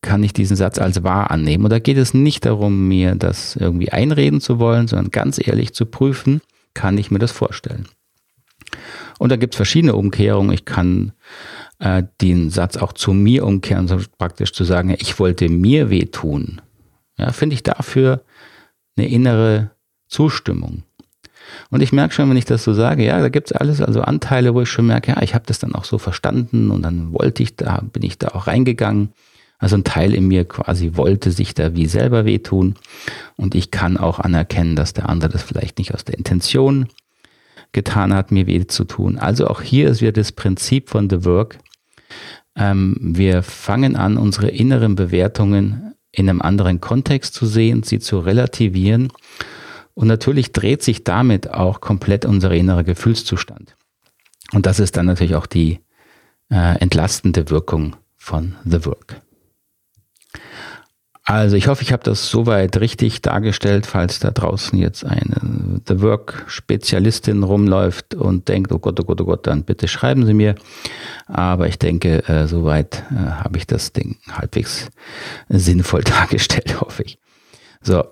kann 0.00 0.22
ich 0.22 0.32
diesen 0.32 0.56
Satz 0.56 0.78
als 0.78 1.02
wahr 1.02 1.30
annehmen. 1.30 1.64
Und 1.64 1.70
da 1.70 1.78
geht 1.78 1.96
es 1.96 2.14
nicht 2.14 2.46
darum, 2.46 2.86
mir 2.88 3.14
das 3.14 3.56
irgendwie 3.56 3.90
einreden 3.90 4.40
zu 4.40 4.58
wollen, 4.58 4.86
sondern 4.86 5.10
ganz 5.10 5.44
ehrlich 5.44 5.74
zu 5.74 5.86
prüfen, 5.86 6.40
kann 6.74 6.98
ich 6.98 7.10
mir 7.10 7.18
das 7.18 7.32
vorstellen. 7.32 7.88
Und 9.18 9.30
da 9.30 9.36
gibt 9.36 9.54
es 9.54 9.56
verschiedene 9.56 9.96
Umkehrungen. 9.96 10.52
Ich 10.52 10.64
kann 10.64 11.12
äh, 11.80 12.04
den 12.20 12.50
Satz 12.50 12.76
auch 12.76 12.92
zu 12.92 13.12
mir 13.12 13.44
umkehren, 13.44 13.88
so 13.88 13.98
praktisch 14.18 14.52
zu 14.52 14.64
sagen, 14.64 14.94
ich 14.98 15.18
wollte 15.18 15.48
mir 15.48 15.90
wehtun. 15.90 16.60
Ja, 17.16 17.32
finde 17.32 17.54
ich 17.54 17.64
dafür 17.64 18.22
eine 18.96 19.08
innere 19.08 19.72
Zustimmung. 20.06 20.84
Und 21.70 21.82
ich 21.82 21.92
merke 21.92 22.14
schon, 22.14 22.28
wenn 22.28 22.36
ich 22.36 22.44
das 22.44 22.62
so 22.62 22.72
sage, 22.74 23.04
ja, 23.04 23.20
da 23.20 23.28
gibt 23.28 23.50
es 23.50 23.56
alles, 23.56 23.80
also 23.80 24.02
Anteile, 24.02 24.54
wo 24.54 24.62
ich 24.62 24.70
schon 24.70 24.86
merke, 24.86 25.12
ja, 25.12 25.22
ich 25.22 25.34
habe 25.34 25.46
das 25.46 25.58
dann 25.58 25.74
auch 25.74 25.84
so 25.84 25.98
verstanden 25.98 26.70
und 26.70 26.82
dann 26.82 27.12
wollte 27.12 27.42
ich 27.42 27.56
da, 27.56 27.82
bin 27.92 28.02
ich 28.02 28.18
da 28.18 28.28
auch 28.28 28.46
reingegangen. 28.46 29.12
Also 29.58 29.76
ein 29.76 29.84
Teil 29.84 30.14
in 30.14 30.28
mir 30.28 30.44
quasi 30.44 30.92
wollte 30.94 31.32
sich 31.32 31.52
da 31.54 31.74
wie 31.74 31.86
selber 31.86 32.24
wehtun. 32.24 32.76
Und 33.36 33.54
ich 33.54 33.70
kann 33.70 33.96
auch 33.96 34.20
anerkennen, 34.20 34.76
dass 34.76 34.92
der 34.92 35.08
andere 35.08 35.32
das 35.32 35.42
vielleicht 35.42 35.78
nicht 35.78 35.94
aus 35.94 36.04
der 36.04 36.16
Intention 36.16 36.88
getan 37.72 38.14
hat, 38.14 38.30
mir 38.30 38.46
weh 38.46 38.66
zu 38.66 38.84
tun. 38.84 39.18
Also 39.18 39.48
auch 39.48 39.60
hier 39.60 39.88
ist 39.90 40.00
wieder 40.00 40.12
das 40.12 40.32
Prinzip 40.32 40.88
von 40.88 41.10
The 41.10 41.24
Work. 41.24 41.58
Ähm, 42.56 42.96
wir 43.00 43.42
fangen 43.42 43.96
an, 43.96 44.16
unsere 44.16 44.48
inneren 44.48 44.94
Bewertungen 44.94 45.94
in 46.12 46.28
einem 46.28 46.40
anderen 46.40 46.80
Kontext 46.80 47.34
zu 47.34 47.46
sehen, 47.46 47.82
sie 47.82 47.98
zu 47.98 48.20
relativieren. 48.20 49.12
Und 49.94 50.06
natürlich 50.06 50.52
dreht 50.52 50.82
sich 50.82 51.04
damit 51.04 51.50
auch 51.50 51.80
komplett 51.80 52.24
unser 52.24 52.52
innerer 52.52 52.84
Gefühlszustand. 52.84 53.76
Und 54.52 54.66
das 54.66 54.80
ist 54.80 54.96
dann 54.96 55.06
natürlich 55.06 55.34
auch 55.34 55.46
die 55.46 55.80
äh, 56.50 56.78
entlastende 56.78 57.50
Wirkung 57.50 57.96
von 58.16 58.54
The 58.64 58.84
Work. 58.86 59.20
Also 61.28 61.56
ich 61.56 61.68
hoffe, 61.68 61.82
ich 61.82 61.92
habe 61.92 62.02
das 62.02 62.30
soweit 62.30 62.80
richtig 62.80 63.20
dargestellt, 63.20 63.84
falls 63.84 64.18
da 64.18 64.30
draußen 64.30 64.78
jetzt 64.78 65.04
eine 65.04 65.78
The 65.86 66.00
Work-Spezialistin 66.00 67.42
rumläuft 67.42 68.14
und 68.14 68.48
denkt, 68.48 68.72
oh 68.72 68.78
Gott, 68.78 68.98
oh 68.98 69.04
Gott, 69.04 69.20
oh 69.20 69.26
Gott, 69.26 69.46
dann 69.46 69.64
bitte 69.64 69.88
schreiben 69.88 70.24
Sie 70.24 70.32
mir. 70.32 70.54
Aber 71.26 71.68
ich 71.68 71.78
denke, 71.78 72.26
äh, 72.30 72.46
soweit 72.46 73.04
äh, 73.10 73.16
habe 73.16 73.58
ich 73.58 73.66
das 73.66 73.92
Ding 73.92 74.16
halbwegs 74.30 74.88
sinnvoll 75.50 76.02
dargestellt, 76.04 76.80
hoffe 76.80 77.02
ich. 77.02 77.18
So, 77.82 78.04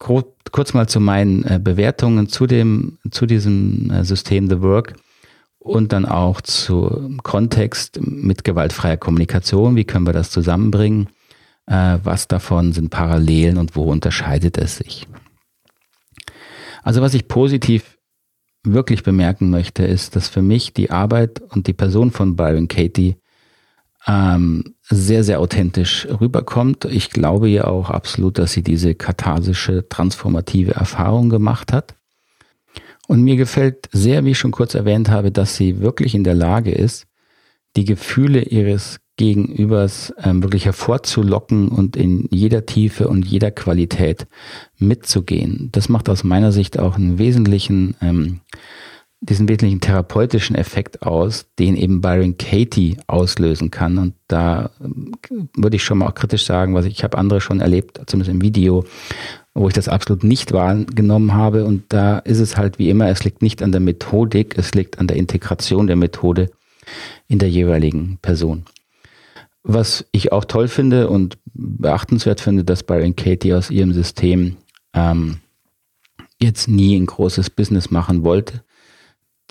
kurz 0.00 0.74
mal 0.74 0.88
zu 0.88 0.98
meinen 0.98 1.44
äh, 1.44 1.60
Bewertungen 1.62 2.28
zu 2.28 2.48
dem, 2.48 2.98
zu 3.12 3.26
diesem 3.26 3.92
äh, 3.92 4.02
System 4.02 4.48
The 4.48 4.60
Work 4.60 4.94
und 5.60 5.92
dann 5.92 6.04
auch 6.04 6.40
zu 6.40 7.16
Kontext 7.22 8.00
mit 8.04 8.42
gewaltfreier 8.42 8.96
Kommunikation. 8.96 9.76
Wie 9.76 9.84
können 9.84 10.04
wir 10.08 10.12
das 10.12 10.32
zusammenbringen? 10.32 11.10
Äh, 11.66 11.98
was 12.02 12.28
davon 12.28 12.72
sind 12.72 12.90
Parallelen 12.90 13.56
und 13.56 13.74
wo 13.74 13.84
unterscheidet 13.84 14.58
es 14.58 14.76
sich. 14.76 15.06
Also 16.82 17.00
was 17.00 17.14
ich 17.14 17.28
positiv 17.28 17.98
wirklich 18.64 19.02
bemerken 19.02 19.50
möchte, 19.50 19.84
ist, 19.84 20.16
dass 20.16 20.28
für 20.28 20.42
mich 20.42 20.74
die 20.74 20.90
Arbeit 20.90 21.40
und 21.40 21.66
die 21.66 21.72
Person 21.72 22.10
von 22.10 22.36
Byron 22.36 22.68
Katie 22.68 23.16
ähm, 24.06 24.74
sehr, 24.82 25.24
sehr 25.24 25.40
authentisch 25.40 26.06
rüberkommt. 26.06 26.84
Ich 26.86 27.10
glaube 27.10 27.48
ja 27.48 27.64
auch 27.64 27.90
absolut, 27.90 28.38
dass 28.38 28.52
sie 28.52 28.62
diese 28.62 28.94
katharsische, 28.94 29.88
transformative 29.88 30.72
Erfahrung 30.72 31.30
gemacht 31.30 31.72
hat. 31.72 31.94
Und 33.06 33.22
mir 33.22 33.36
gefällt 33.36 33.88
sehr, 33.92 34.24
wie 34.24 34.30
ich 34.30 34.38
schon 34.38 34.50
kurz 34.50 34.74
erwähnt 34.74 35.10
habe, 35.10 35.30
dass 35.30 35.56
sie 35.56 35.80
wirklich 35.80 36.14
in 36.14 36.24
der 36.24 36.34
Lage 36.34 36.72
ist, 36.72 37.06
die 37.76 37.84
Gefühle 37.84 38.42
ihres 38.42 39.00
Gegenübers 39.16 40.12
ähm, 40.22 40.42
wirklich 40.42 40.64
hervorzulocken 40.64 41.68
und 41.68 41.96
in 41.96 42.26
jeder 42.30 42.66
Tiefe 42.66 43.08
und 43.08 43.24
jeder 43.24 43.50
Qualität 43.50 44.26
mitzugehen. 44.78 45.68
Das 45.72 45.88
macht 45.88 46.08
aus 46.08 46.24
meiner 46.24 46.50
Sicht 46.50 46.78
auch 46.78 46.96
einen 46.96 47.18
wesentlichen, 47.18 47.94
ähm, 48.00 48.40
diesen 49.20 49.48
wesentlichen 49.48 49.80
therapeutischen 49.80 50.56
Effekt 50.56 51.02
aus, 51.02 51.46
den 51.60 51.76
eben 51.76 52.00
Byron 52.00 52.36
Katie 52.38 52.96
auslösen 53.06 53.70
kann. 53.70 53.98
Und 53.98 54.14
da 54.26 54.70
ähm, 54.82 55.12
würde 55.56 55.76
ich 55.76 55.84
schon 55.84 55.98
mal 55.98 56.08
auch 56.08 56.14
kritisch 56.14 56.44
sagen, 56.44 56.74
was 56.74 56.84
ich 56.84 57.04
habe 57.04 57.16
andere 57.16 57.40
schon 57.40 57.60
erlebt, 57.60 58.00
zumindest 58.06 58.34
im 58.34 58.42
Video, 58.42 58.84
wo 59.54 59.68
ich 59.68 59.74
das 59.74 59.86
absolut 59.86 60.24
nicht 60.24 60.52
wahrgenommen 60.52 61.34
habe. 61.34 61.64
Und 61.64 61.84
da 61.90 62.18
ist 62.18 62.40
es 62.40 62.56
halt 62.56 62.80
wie 62.80 62.90
immer, 62.90 63.08
es 63.08 63.22
liegt 63.22 63.42
nicht 63.42 63.62
an 63.62 63.70
der 63.70 63.80
Methodik, 63.80 64.58
es 64.58 64.74
liegt 64.74 64.98
an 64.98 65.06
der 65.06 65.16
Integration 65.18 65.86
der 65.86 65.96
Methode 65.96 66.50
in 67.28 67.38
der 67.38 67.48
jeweiligen 67.48 68.18
Person. 68.20 68.64
Was 69.64 70.06
ich 70.12 70.30
auch 70.30 70.44
toll 70.44 70.68
finde 70.68 71.08
und 71.08 71.38
beachtenswert 71.54 72.40
finde, 72.40 72.64
dass 72.64 72.82
Byron 72.82 73.16
Katie 73.16 73.54
aus 73.54 73.70
ihrem 73.70 73.92
System 73.92 74.56
ähm, 74.92 75.38
jetzt 76.40 76.68
nie 76.68 76.96
ein 76.96 77.06
großes 77.06 77.50
Business 77.50 77.90
machen 77.90 78.24
wollte. 78.24 78.62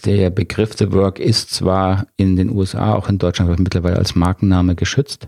Der 0.06 0.30
Begriff 0.30 0.74
The 0.78 0.92
Work 0.92 1.20
ist 1.20 1.50
zwar 1.50 2.08
in 2.16 2.36
den 2.36 2.50
USA, 2.50 2.94
auch 2.94 3.10
in 3.10 3.18
Deutschland 3.18 3.60
mittlerweile 3.60 3.98
als 3.98 4.16
Markenname 4.16 4.76
geschützt. 4.76 5.28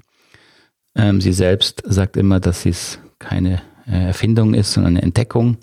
Ähm, 0.95 1.19
sie 1.19 1.33
selbst 1.33 1.81
sagt 1.85 2.15
immer, 2.15 2.39
dass 2.39 2.65
es 2.65 2.99
keine 3.17 3.61
äh, 3.87 4.07
Erfindung 4.07 4.53
ist, 4.53 4.73
sondern 4.73 4.93
eine 4.93 5.03
Entdeckung. 5.03 5.57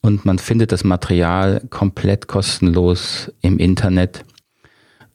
Und 0.00 0.24
man 0.24 0.38
findet 0.38 0.70
das 0.70 0.84
Material 0.84 1.62
komplett 1.70 2.28
kostenlos 2.28 3.32
im 3.40 3.58
Internet. 3.58 4.24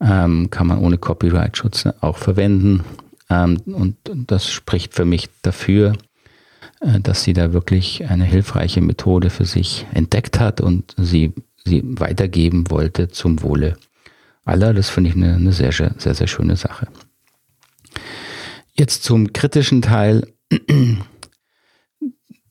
Ähm, 0.02 0.50
kann 0.50 0.67
man 0.67 0.80
ohne 0.80 0.98
Copyright-Schutz 0.98 1.88
auch 2.02 2.17
verwenden. 2.17 2.84
Ähm, 3.32 3.58
und 3.65 3.96
das 4.13 4.52
spricht 4.52 4.94
für 4.94 5.06
mich 5.06 5.30
dafür, 5.41 5.94
äh, 6.82 7.00
dass 7.00 7.24
sie 7.24 7.34
da 7.34 7.54
wirklich 7.54 8.06
eine 8.06 8.26
hilfreiche 8.26 8.82
Methode 8.82 9.30
für 9.30 9.46
sich 9.46 9.88
entdeckt 9.94 10.39
hat 10.39 10.60
und 10.60 10.94
sie, 10.98 11.34
sie 11.63 11.82
weitergeben 11.84 12.70
wollte 12.70 13.08
zum 13.08 13.41
Wohle 13.41 13.78
aller. 14.44 14.74
Das 14.74 14.89
finde 14.89 15.10
ich 15.10 15.15
eine, 15.15 15.36
eine 15.36 15.54
sehr, 15.54 15.72
sehr, 15.72 15.96
sehr, 15.98 16.28
schöne 16.28 16.58
Sache. 16.58 16.88
Jetzt 18.74 19.04
zum 19.04 19.32
kritischen 19.32 19.82
Teil. 19.82 20.28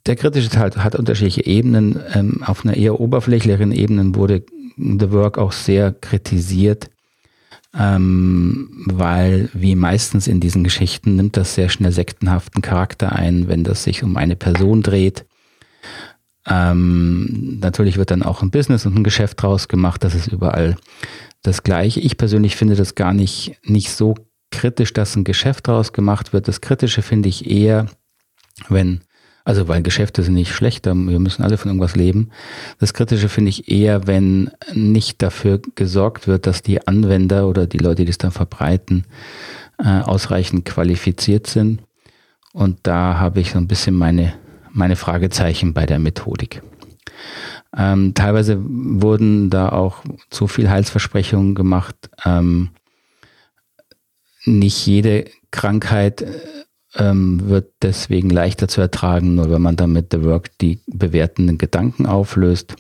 Der 0.06 0.16
kritische 0.16 0.48
Teil 0.48 0.70
hat 0.76 0.94
unterschiedliche 0.94 1.44
Ebenen. 1.44 2.00
Ähm, 2.14 2.42
auf 2.42 2.64
einer 2.64 2.76
eher 2.76 2.98
oberflächlicheren 2.98 3.72
Ebene 3.72 4.14
wurde 4.14 4.44
The 4.76 5.12
Work 5.12 5.36
auch 5.36 5.52
sehr 5.52 5.92
kritisiert, 5.92 6.90
ähm, 7.78 8.86
weil 8.86 9.48
wie 9.52 9.76
meistens 9.76 10.26
in 10.26 10.40
diesen 10.40 10.64
Geschichten 10.64 11.16
nimmt 11.16 11.36
das 11.36 11.54
sehr 11.54 11.68
schnell 11.68 11.92
sektenhaften 11.92 12.62
Charakter 12.62 13.12
ein, 13.12 13.48
wenn 13.48 13.64
das 13.64 13.84
sich 13.84 14.02
um 14.02 14.16
eine 14.16 14.36
Person 14.36 14.82
dreht. 14.82 15.24
Ähm, 16.46 17.58
natürlich 17.60 17.96
wird 17.96 18.10
dann 18.10 18.22
auch 18.22 18.42
ein 18.42 18.50
Business 18.50 18.86
und 18.86 18.96
ein 18.96 19.04
Geschäft 19.04 19.42
draus 19.42 19.68
gemacht, 19.68 20.02
das 20.02 20.14
ist 20.14 20.28
überall 20.28 20.76
das 21.42 21.62
Gleiche. 21.62 22.00
Ich 22.00 22.16
persönlich 22.16 22.56
finde 22.56 22.74
das 22.74 22.94
gar 22.94 23.14
nicht, 23.14 23.56
nicht 23.64 23.90
so 23.90 24.14
kritisch, 24.50 24.92
dass 24.92 25.14
ein 25.16 25.24
Geschäft 25.24 25.68
draus 25.68 25.92
gemacht 25.92 26.32
wird. 26.32 26.48
Das 26.48 26.60
Kritische 26.60 27.02
finde 27.02 27.28
ich 27.28 27.48
eher, 27.48 27.86
wenn 28.68 29.00
also 29.44 29.68
weil 29.68 29.82
Geschäfte 29.82 30.22
sind 30.22 30.34
nicht 30.34 30.52
schlechter, 30.52 30.94
wir 30.94 31.18
müssen 31.18 31.42
alle 31.42 31.56
von 31.56 31.70
irgendwas 31.70 31.96
leben. 31.96 32.30
Das 32.78 32.94
Kritische 32.94 33.28
finde 33.28 33.50
ich 33.50 33.70
eher, 33.70 34.06
wenn 34.06 34.50
nicht 34.72 35.22
dafür 35.22 35.60
gesorgt 35.74 36.26
wird, 36.26 36.46
dass 36.46 36.62
die 36.62 36.86
Anwender 36.86 37.48
oder 37.48 37.66
die 37.66 37.78
Leute, 37.78 38.04
die 38.04 38.10
es 38.10 38.18
dann 38.18 38.32
verbreiten, 38.32 39.04
äh, 39.78 40.00
ausreichend 40.00 40.64
qualifiziert 40.64 41.46
sind. 41.46 41.80
Und 42.52 42.78
da 42.82 43.18
habe 43.18 43.40
ich 43.40 43.52
so 43.52 43.58
ein 43.58 43.68
bisschen 43.68 43.94
meine, 43.94 44.34
meine 44.72 44.96
Fragezeichen 44.96 45.72
bei 45.72 45.86
der 45.86 45.98
Methodik. 45.98 46.62
Ähm, 47.76 48.14
teilweise 48.14 48.58
wurden 48.60 49.48
da 49.48 49.68
auch 49.68 50.02
zu 50.30 50.48
viel 50.48 50.68
Heilsversprechungen 50.68 51.54
gemacht. 51.54 52.10
Ähm, 52.24 52.70
nicht 54.44 54.86
jede 54.86 55.26
Krankheit 55.50 56.24
ähm, 56.96 57.48
wird 57.48 57.72
deswegen 57.82 58.30
leichter 58.30 58.68
zu 58.68 58.80
ertragen, 58.80 59.34
nur 59.34 59.50
wenn 59.50 59.62
man 59.62 59.76
damit 59.76 60.08
The 60.12 60.24
Work 60.24 60.58
die 60.58 60.80
bewertenden 60.86 61.58
Gedanken 61.58 62.06
auflöst. 62.06 62.74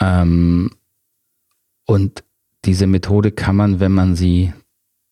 Ähm, 0.00 0.70
und 1.86 2.24
diese 2.64 2.86
Methode 2.86 3.32
kann 3.32 3.56
man, 3.56 3.80
wenn 3.80 3.92
man 3.92 4.16
sie 4.16 4.52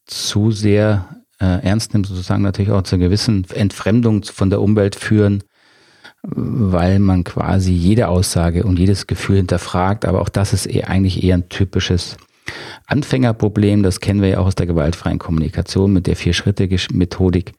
zu 0.06 0.50
sehr 0.50 1.22
äh, 1.40 1.62
ernst 1.64 1.92
nimmt, 1.92 2.06
sozusagen 2.06 2.42
natürlich 2.42 2.70
auch 2.70 2.82
zu 2.82 2.96
einer 2.96 3.04
gewissen 3.04 3.46
Entfremdung 3.50 4.24
von 4.24 4.50
der 4.50 4.60
Umwelt 4.60 4.96
führen, 4.96 5.42
weil 6.22 6.98
man 6.98 7.24
quasi 7.24 7.72
jede 7.72 8.08
Aussage 8.08 8.64
und 8.64 8.78
jedes 8.78 9.06
Gefühl 9.06 9.36
hinterfragt. 9.36 10.04
Aber 10.04 10.20
auch 10.20 10.28
das 10.28 10.52
ist 10.52 10.66
eher, 10.66 10.88
eigentlich 10.88 11.22
eher 11.22 11.36
ein 11.36 11.48
typisches 11.48 12.16
Anfängerproblem, 12.86 13.82
das 13.82 14.00
kennen 14.00 14.22
wir 14.22 14.28
ja 14.28 14.38
auch 14.38 14.46
aus 14.46 14.54
der 14.54 14.66
gewaltfreien 14.66 15.18
Kommunikation 15.18 15.92
mit 15.92 16.06
der 16.06 16.16
Vier-Schritte-Methodik, 16.16 17.52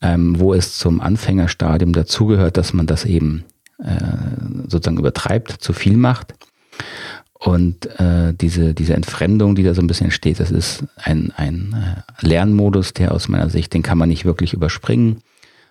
ähm, 0.00 0.38
wo 0.38 0.54
es 0.54 0.78
zum 0.78 1.00
Anfängerstadium 1.00 1.92
dazugehört, 1.92 2.56
dass 2.56 2.72
man 2.72 2.86
das 2.86 3.04
eben 3.04 3.44
äh, 3.78 4.00
sozusagen 4.68 4.98
übertreibt, 4.98 5.52
zu 5.52 5.72
viel 5.72 5.96
macht. 5.96 6.34
Und 7.38 7.86
äh, 8.00 8.32
diese, 8.32 8.72
diese 8.72 8.94
Entfremdung, 8.94 9.54
die 9.54 9.62
da 9.62 9.74
so 9.74 9.82
ein 9.82 9.86
bisschen 9.86 10.06
entsteht, 10.06 10.40
das 10.40 10.50
ist 10.50 10.84
ein, 10.96 11.32
ein 11.36 11.74
äh, 11.74 12.26
Lernmodus, 12.26 12.94
der 12.94 13.12
aus 13.12 13.28
meiner 13.28 13.50
Sicht, 13.50 13.74
den 13.74 13.82
kann 13.82 13.98
man 13.98 14.08
nicht 14.08 14.24
wirklich 14.24 14.54
überspringen. 14.54 15.18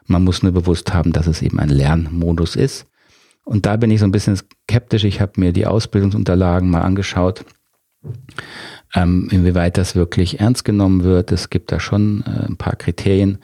Man 0.06 0.24
muss 0.24 0.44
nur 0.44 0.52
bewusst 0.52 0.94
haben, 0.94 1.12
dass 1.12 1.26
es 1.26 1.42
eben 1.42 1.60
ein 1.60 1.70
Lernmodus 1.70 2.56
ist. 2.56 2.86
Und 3.44 3.66
da 3.66 3.78
bin 3.78 3.90
ich 3.90 4.00
so 4.00 4.06
ein 4.06 4.12
bisschen 4.12 4.38
skeptisch. 4.38 5.04
Ich 5.04 5.22
habe 5.22 5.40
mir 5.40 5.54
die 5.54 5.66
Ausbildungsunterlagen 5.66 6.70
mal 6.70 6.82
angeschaut 6.82 7.46
ähm, 8.94 9.28
inwieweit 9.32 9.78
das 9.78 9.96
wirklich 9.96 10.40
ernst 10.40 10.64
genommen 10.64 11.04
wird, 11.04 11.32
es 11.32 11.50
gibt 11.50 11.72
da 11.72 11.80
schon 11.80 12.24
äh, 12.26 12.46
ein 12.48 12.58
paar 12.58 12.76
Kriterien, 12.76 13.40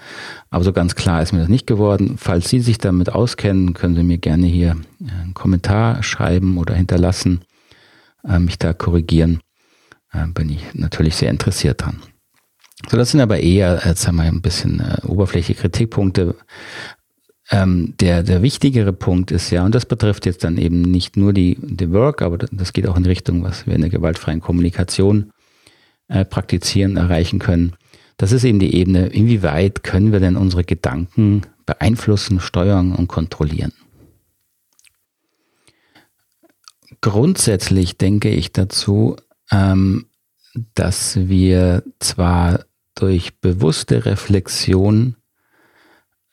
aber 0.50 0.64
so 0.64 0.72
ganz 0.74 0.96
klar 0.96 1.22
ist 1.22 1.34
mir 1.34 1.40
das 1.40 1.50
nicht 1.50 1.68
geworden. 1.68 2.16
Falls 2.18 2.50
Sie 2.50 2.60
sich 2.60 2.78
damit 2.78 3.10
auskennen, 3.10 3.74
können 3.74 3.96
Sie 3.96 4.04
mir 4.04 4.18
gerne 4.18 4.48
hier 4.48 4.78
äh, 5.02 5.22
einen 5.22 5.34
Kommentar 5.34 6.04
schreiben 6.04 6.58
oder 6.58 6.74
hinterlassen, 6.76 7.42
äh, 8.28 8.40
mich 8.40 8.58
da 8.60 8.74
korrigieren. 8.74 9.42
Äh, 10.14 10.28
bin 10.28 10.50
ich 10.50 10.64
natürlich 10.74 11.16
sehr 11.16 11.30
interessiert 11.30 11.82
dran. 11.82 12.02
So, 12.90 12.98
das 12.98 13.12
sind 13.12 13.22
aber 13.22 13.40
eher, 13.40 13.82
jetzt 13.86 14.08
haben 14.08 14.16
wir 14.16 14.24
ein 14.24 14.42
bisschen 14.42 14.80
äh, 14.80 15.06
oberflächliche 15.06 15.62
Kritikpunkte. 15.62 16.36
Ähm, 17.54 17.96
der, 18.00 18.24
der 18.24 18.42
wichtigere 18.42 18.94
Punkt 18.94 19.30
ist 19.30 19.50
ja, 19.50 19.66
und 19.66 19.76
das 19.76 19.86
betrifft 19.86 20.26
jetzt 20.26 20.46
dann 20.46 20.58
eben 20.58 20.82
nicht 20.82 21.18
nur 21.18 21.34
die, 21.34 21.58
die 21.62 21.92
Work, 21.92 22.22
aber 22.22 22.38
das 22.38 22.72
geht 22.72 22.88
auch 22.88 22.96
in 22.96 23.06
Richtung, 23.06 23.44
was 23.44 23.68
wir 23.68 23.76
in 23.76 23.82
der 23.82 23.90
gewaltfreien 23.90 24.40
Kommunikation 24.40 25.32
äh, 26.08 26.24
praktizieren, 26.24 26.96
erreichen 26.96 27.40
können. 27.40 27.74
Das 28.16 28.32
ist 28.32 28.46
eben 28.46 28.60
die 28.60 28.74
Ebene, 28.76 29.08
inwieweit 29.08 29.84
können 29.84 30.14
wir 30.14 30.22
denn 30.22 30.38
unsere 30.38 30.64
Gedanken 30.64 31.42
beeinflussen, 31.66 32.40
steuern 32.40 32.96
und 32.96 33.08
kontrollieren. 33.08 33.74
Grundsätzlich 37.02 37.98
denke 37.98 38.30
ich 38.30 38.54
dazu, 38.54 39.18
ähm, 39.52 40.06
dass 40.76 41.28
wir 41.28 41.84
zwar 42.00 42.66
durch 42.96 43.40
bewusste 43.40 44.06
Reflexion 44.06 45.16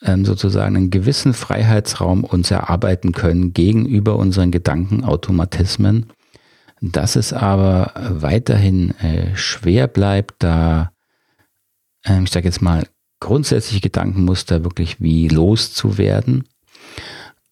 sozusagen 0.01 0.77
einen 0.77 0.91
gewissen 0.91 1.35
Freiheitsraum 1.35 2.25
uns 2.25 2.51
erarbeiten 2.51 3.13
können 3.13 3.53
gegenüber 3.53 4.17
unseren 4.17 4.51
Gedankenautomatismen. 4.51 6.07
Dass 6.81 7.17
es 7.17 7.33
aber 7.33 7.93
weiterhin 7.97 8.91
äh, 9.01 9.37
schwer 9.37 9.89
bleibt, 9.89 10.37
da, 10.39 10.93
äh, 12.05 12.23
ich 12.23 12.31
sage 12.31 12.47
jetzt 12.47 12.63
mal, 12.63 12.87
grundsätzliche 13.21 13.81
Gedankenmuster 13.81 14.63
wirklich 14.63 15.01
wie 15.01 15.27
loszuwerden 15.27 16.45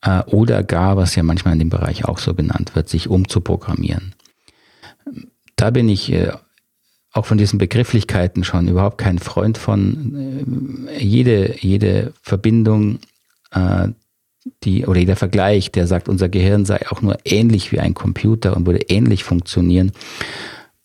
äh, 0.02 0.22
oder 0.26 0.62
gar, 0.62 0.96
was 0.96 1.16
ja 1.16 1.24
manchmal 1.24 1.54
in 1.54 1.58
dem 1.58 1.70
Bereich 1.70 2.04
auch 2.04 2.18
so 2.18 2.34
genannt 2.34 2.76
wird, 2.76 2.88
sich 2.88 3.08
umzuprogrammieren. 3.08 4.14
Da 5.56 5.70
bin 5.70 5.88
ich 5.88 6.12
äh, 6.12 6.32
auch 7.16 7.26
von 7.26 7.38
diesen 7.38 7.58
Begrifflichkeiten 7.58 8.44
schon 8.44 8.68
überhaupt 8.68 8.98
kein 8.98 9.18
Freund 9.18 9.58
von. 9.58 10.86
Äh, 10.88 11.02
jede, 11.02 11.56
jede 11.58 12.12
Verbindung, 12.22 12.98
äh, 13.52 13.88
die, 14.62 14.86
oder 14.86 15.00
jeder 15.00 15.16
Vergleich, 15.16 15.72
der 15.72 15.86
sagt, 15.86 16.08
unser 16.08 16.28
Gehirn 16.28 16.64
sei 16.64 16.88
auch 16.90 17.02
nur 17.02 17.18
ähnlich 17.24 17.72
wie 17.72 17.80
ein 17.80 17.94
Computer 17.94 18.56
und 18.56 18.66
würde 18.66 18.82
ähnlich 18.88 19.24
funktionieren, 19.24 19.92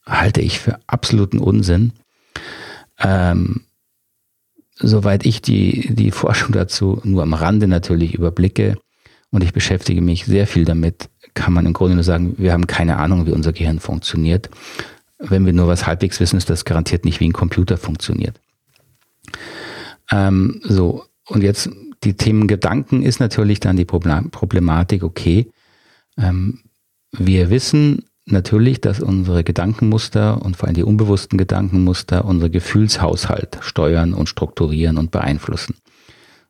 halte 0.06 0.42
ich 0.42 0.60
für 0.60 0.80
absoluten 0.88 1.38
Unsinn. 1.38 1.94
Ähm, 3.00 3.62
soweit 4.78 5.26
ich 5.26 5.42
die, 5.42 5.94
die 5.94 6.12
Forschung 6.12 6.54
dazu 6.54 7.02
nur 7.04 7.24
am 7.24 7.34
Rande 7.34 7.68
natürlich 7.68 8.16
überblicke 8.16 8.78
und 9.30 9.44
ich 9.44 9.54
beschäftige 9.54 10.02
mich 10.02 10.26
sehr 10.26 10.48
viel 10.48 10.66
damit, 10.66 11.10
kann 11.36 11.54
man 11.54 11.66
im 11.66 11.74
Grunde 11.74 11.96
nur 11.96 12.04
sagen, 12.04 12.36
wir 12.38 12.52
haben 12.52 12.68
keine 12.68 12.98
Ahnung, 12.98 13.28
wie 13.28 13.32
unser 13.32 13.54
Gehirn 13.54 13.80
funktioniert 13.80 14.50
wenn 15.22 15.46
wir 15.46 15.54
nur 15.54 15.68
was 15.68 15.88
halbwegs 15.88 16.20
wissen, 16.20 16.38
ist 16.38 16.50
das 16.50 16.66
garantiert 16.66 17.06
nicht 17.06 17.20
wie 17.20 17.30
ein 17.30 17.34
Computer 17.34 17.78
funktioniert. 17.78 18.40
Ähm, 20.12 20.62
so, 20.64 21.06
und 21.28 21.44
jetzt 21.44 21.70
die 22.04 22.16
Themen 22.16 22.48
Gedanken 22.48 23.04
ist 23.04 23.20
natürlich 23.20 23.60
dann 23.60 23.78
die 23.78 23.86
Problematik, 23.86 25.04
okay, 25.04 25.52
ähm, 26.18 26.60
wir 27.12 27.50
wissen 27.50 28.06
natürlich, 28.26 28.82
dass 28.82 29.00
unsere 29.00 29.44
Gedankenmuster 29.44 30.42
und 30.42 30.58
vor 30.58 30.68
allem 30.68 30.76
die 30.76 30.84
unbewussten 30.84 31.38
Gedankenmuster 31.38 32.26
unser 32.26 32.50
Gefühlshaushalt 32.50 33.60
steuern 33.62 34.14
und 34.14 34.30
strukturieren 34.30 34.98
und 34.98 35.12
beeinflussen. 35.12 35.76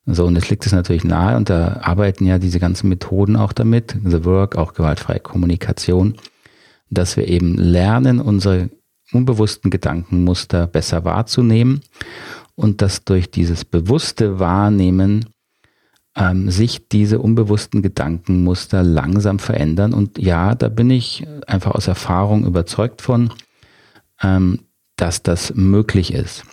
So, 0.06 0.26
und 0.26 0.36
jetzt 0.36 0.50
liegt 0.50 0.66
es 0.66 0.72
natürlich 0.72 1.04
nahe, 1.04 1.38
und 1.38 1.50
da 1.50 1.80
arbeiten 1.84 2.26
ja 2.26 2.40
diese 2.40 2.60
ganzen 2.60 2.90
Methoden 2.90 3.36
auch 3.36 3.54
damit, 3.54 3.96
The 4.04 4.26
Work, 4.26 4.56
auch 4.56 4.74
gewaltfreie 4.74 5.20
Kommunikation, 5.20 6.16
dass 6.92 7.18
wir 7.18 7.28
eben 7.28 7.56
lernen, 7.56 8.20
unsere 8.20 8.70
unbewussten 9.12 9.72
Gedankenmuster 9.72 10.68
besser 10.68 11.04
wahrzunehmen 11.04 11.82
und 12.56 12.82
dass 12.82 13.04
durch 13.04 13.32
dieses 13.32 13.66
bewusste 13.66 14.40
Wahrnehmen 14.40 15.26
ähm, 16.16 16.50
sich 16.52 16.88
diese 16.90 17.20
unbewussten 17.20 17.82
Gedankenmuster 17.82 18.84
langsam 18.84 19.40
verändern. 19.40 19.94
Und 19.94 20.18
ja, 20.18 20.56
da 20.56 20.70
bin 20.70 20.90
ich 20.90 21.26
einfach 21.48 21.72
aus 21.72 21.88
Erfahrung 21.88 22.46
überzeugt 22.46 23.02
von, 23.02 23.32
ähm, 24.22 24.60
dass 24.98 25.24
das 25.24 25.56
möglich 25.56 26.14
ist. 26.14 26.44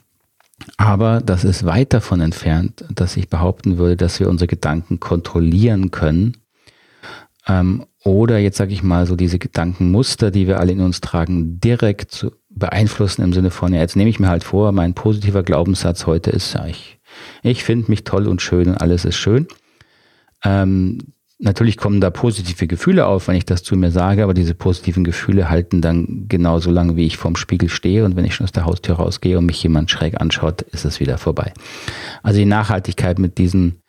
Aber 0.77 1.21
das 1.21 1.45
ist 1.45 1.65
weit 1.65 1.93
davon 1.93 2.21
entfernt, 2.21 2.85
dass 2.93 3.17
ich 3.17 3.29
behaupten 3.29 3.79
würde, 3.79 3.97
dass 3.97 4.19
wir 4.19 4.29
unsere 4.29 4.49
Gedanken 4.49 5.01
kontrollieren 5.01 5.91
können. 5.91 6.37
Ähm, 7.47 7.87
oder 8.09 8.39
jetzt 8.39 8.57
sage 8.57 8.73
ich 8.73 8.83
mal 8.83 9.07
so 9.07 9.17
diese 9.17 9.39
Gedankenmuster, 9.39 10.31
die 10.31 10.47
wir 10.47 10.59
alle 10.59 10.73
in 10.73 10.81
uns 10.81 11.01
tragen, 11.01 11.61
direkt 11.61 12.11
zu 12.11 12.33
beeinflussen 12.49 13.23
im 13.23 13.33
Sinne 13.33 13.51
von, 13.51 13.73
ja, 13.73 13.81
jetzt 13.81 13.97
nehme 13.97 14.11
ich 14.11 14.19
mir 14.19 14.29
halt 14.29 14.45
vor, 14.45 14.73
mein 14.73 14.95
positiver 14.95 15.43
Glaubenssatz 15.43 16.07
heute 16.07 16.31
ist, 16.31 16.55
ja, 16.55 16.67
ich, 16.67 16.99
ich 17.43 17.63
finde 17.63 17.91
mich 17.91 18.05
toll 18.05 18.27
und 18.27 18.43
schön 18.43 18.69
und 18.69 18.77
alles 18.77 19.05
ist 19.05 19.17
schön. 19.17 19.47
Ähm, 20.43 20.99
natürlich 21.39 21.77
kommen 21.77 22.01
da 22.01 22.11
positive 22.11 22.67
Gefühle 22.67 23.07
auf, 23.07 23.29
wenn 23.29 23.37
ich 23.37 23.45
das 23.45 23.63
zu 23.63 23.77
mir 23.77 23.91
sage, 23.91 24.25
aber 24.25 24.35
diese 24.35 24.55
positiven 24.55 25.05
Gefühle 25.05 25.51
halten 25.51 25.81
dann 25.81 26.27
genauso 26.29 26.71
lange, 26.71 26.97
wie 26.97 27.07
ich 27.07 27.17
vorm 27.17 27.37
Spiegel 27.37 27.69
stehe 27.69 28.05
und 28.05 28.17
wenn 28.17 28.25
ich 28.25 28.35
schon 28.35 28.45
aus 28.45 28.53
der 28.53 28.65
Haustür 28.65 28.97
rausgehe 28.97 29.39
und 29.39 29.47
mich 29.47 29.63
jemand 29.63 29.91
schräg 29.91 30.21
anschaut, 30.21 30.63
ist 30.63 30.85
es 30.85 30.99
wieder 30.99 31.19
vorbei. 31.19 31.53
Also 32.23 32.39
die 32.39 32.47
Nachhaltigkeit 32.47 33.19
mit 33.19 33.39
diesen 33.39 33.81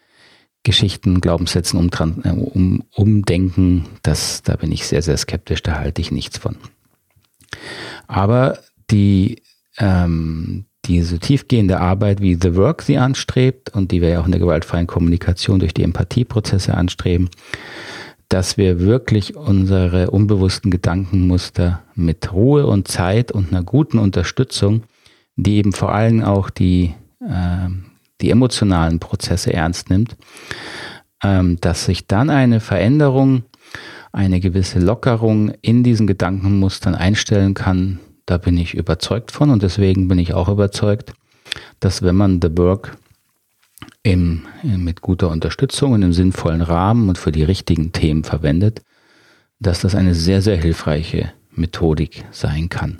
Geschichten, 0.69 1.19
Glaubenssätzen 1.19 1.79
um, 1.79 1.89
äh, 2.23 2.29
um, 2.29 2.83
umdenken, 2.93 3.85
das, 4.03 4.43
da 4.43 4.55
bin 4.55 4.71
ich 4.71 4.85
sehr, 4.85 5.01
sehr 5.01 5.17
skeptisch, 5.17 5.63
da 5.63 5.79
halte 5.79 5.99
ich 5.99 6.11
nichts 6.11 6.37
von. 6.37 6.57
Aber 8.05 8.59
die, 8.91 9.41
ähm, 9.79 10.65
diese 10.85 11.17
tiefgehende 11.17 11.79
Arbeit, 11.79 12.21
wie 12.21 12.37
The 12.39 12.55
Work 12.55 12.83
sie 12.83 12.99
anstrebt 12.99 13.73
und 13.73 13.91
die 13.91 13.99
wir 13.99 14.09
ja 14.09 14.21
auch 14.21 14.27
in 14.27 14.31
der 14.31 14.39
gewaltfreien 14.39 14.85
Kommunikation 14.85 15.57
durch 15.57 15.73
die 15.73 15.81
Empathieprozesse 15.81 16.75
anstreben, 16.75 17.31
dass 18.27 18.57
wir 18.57 18.79
wirklich 18.79 19.35
unsere 19.35 20.11
unbewussten 20.11 20.69
Gedankenmuster 20.69 21.81
mit 21.95 22.31
Ruhe 22.31 22.67
und 22.67 22.87
Zeit 22.87 23.31
und 23.31 23.51
einer 23.51 23.63
guten 23.63 23.97
Unterstützung, 23.97 24.83
die 25.35 25.55
eben 25.55 25.71
vor 25.71 25.91
allem 25.95 26.23
auch 26.23 26.51
die, 26.51 26.93
äh, 27.21 27.69
die 28.21 28.31
emotionalen 28.31 28.99
Prozesse 28.99 29.53
ernst 29.53 29.89
nimmt, 29.89 30.15
ähm, 31.23 31.57
dass 31.61 31.85
sich 31.85 32.07
dann 32.07 32.29
eine 32.29 32.59
Veränderung, 32.59 33.43
eine 34.11 34.39
gewisse 34.39 34.79
Lockerung 34.79 35.51
in 35.61 35.83
diesen 35.83 36.07
Gedankenmustern 36.07 36.95
einstellen 36.95 37.53
kann, 37.53 37.99
da 38.25 38.37
bin 38.37 38.57
ich 38.57 38.75
überzeugt 38.75 39.31
von 39.31 39.49
und 39.49 39.63
deswegen 39.63 40.07
bin 40.07 40.19
ich 40.19 40.33
auch 40.33 40.49
überzeugt, 40.49 41.13
dass 41.79 42.03
wenn 42.03 42.15
man 42.15 42.39
The 42.41 42.55
Work 42.57 42.97
im, 44.03 44.45
mit 44.63 45.01
guter 45.01 45.29
Unterstützung 45.29 45.93
und 45.93 46.03
im 46.03 46.13
sinnvollen 46.13 46.61
Rahmen 46.61 47.09
und 47.09 47.17
für 47.17 47.31
die 47.31 47.43
richtigen 47.43 47.91
Themen 47.91 48.23
verwendet, 48.23 48.81
dass 49.59 49.81
das 49.81 49.95
eine 49.95 50.15
sehr, 50.15 50.41
sehr 50.41 50.57
hilfreiche 50.57 51.33
Methodik 51.51 52.25
sein 52.31 52.69
kann. 52.69 52.99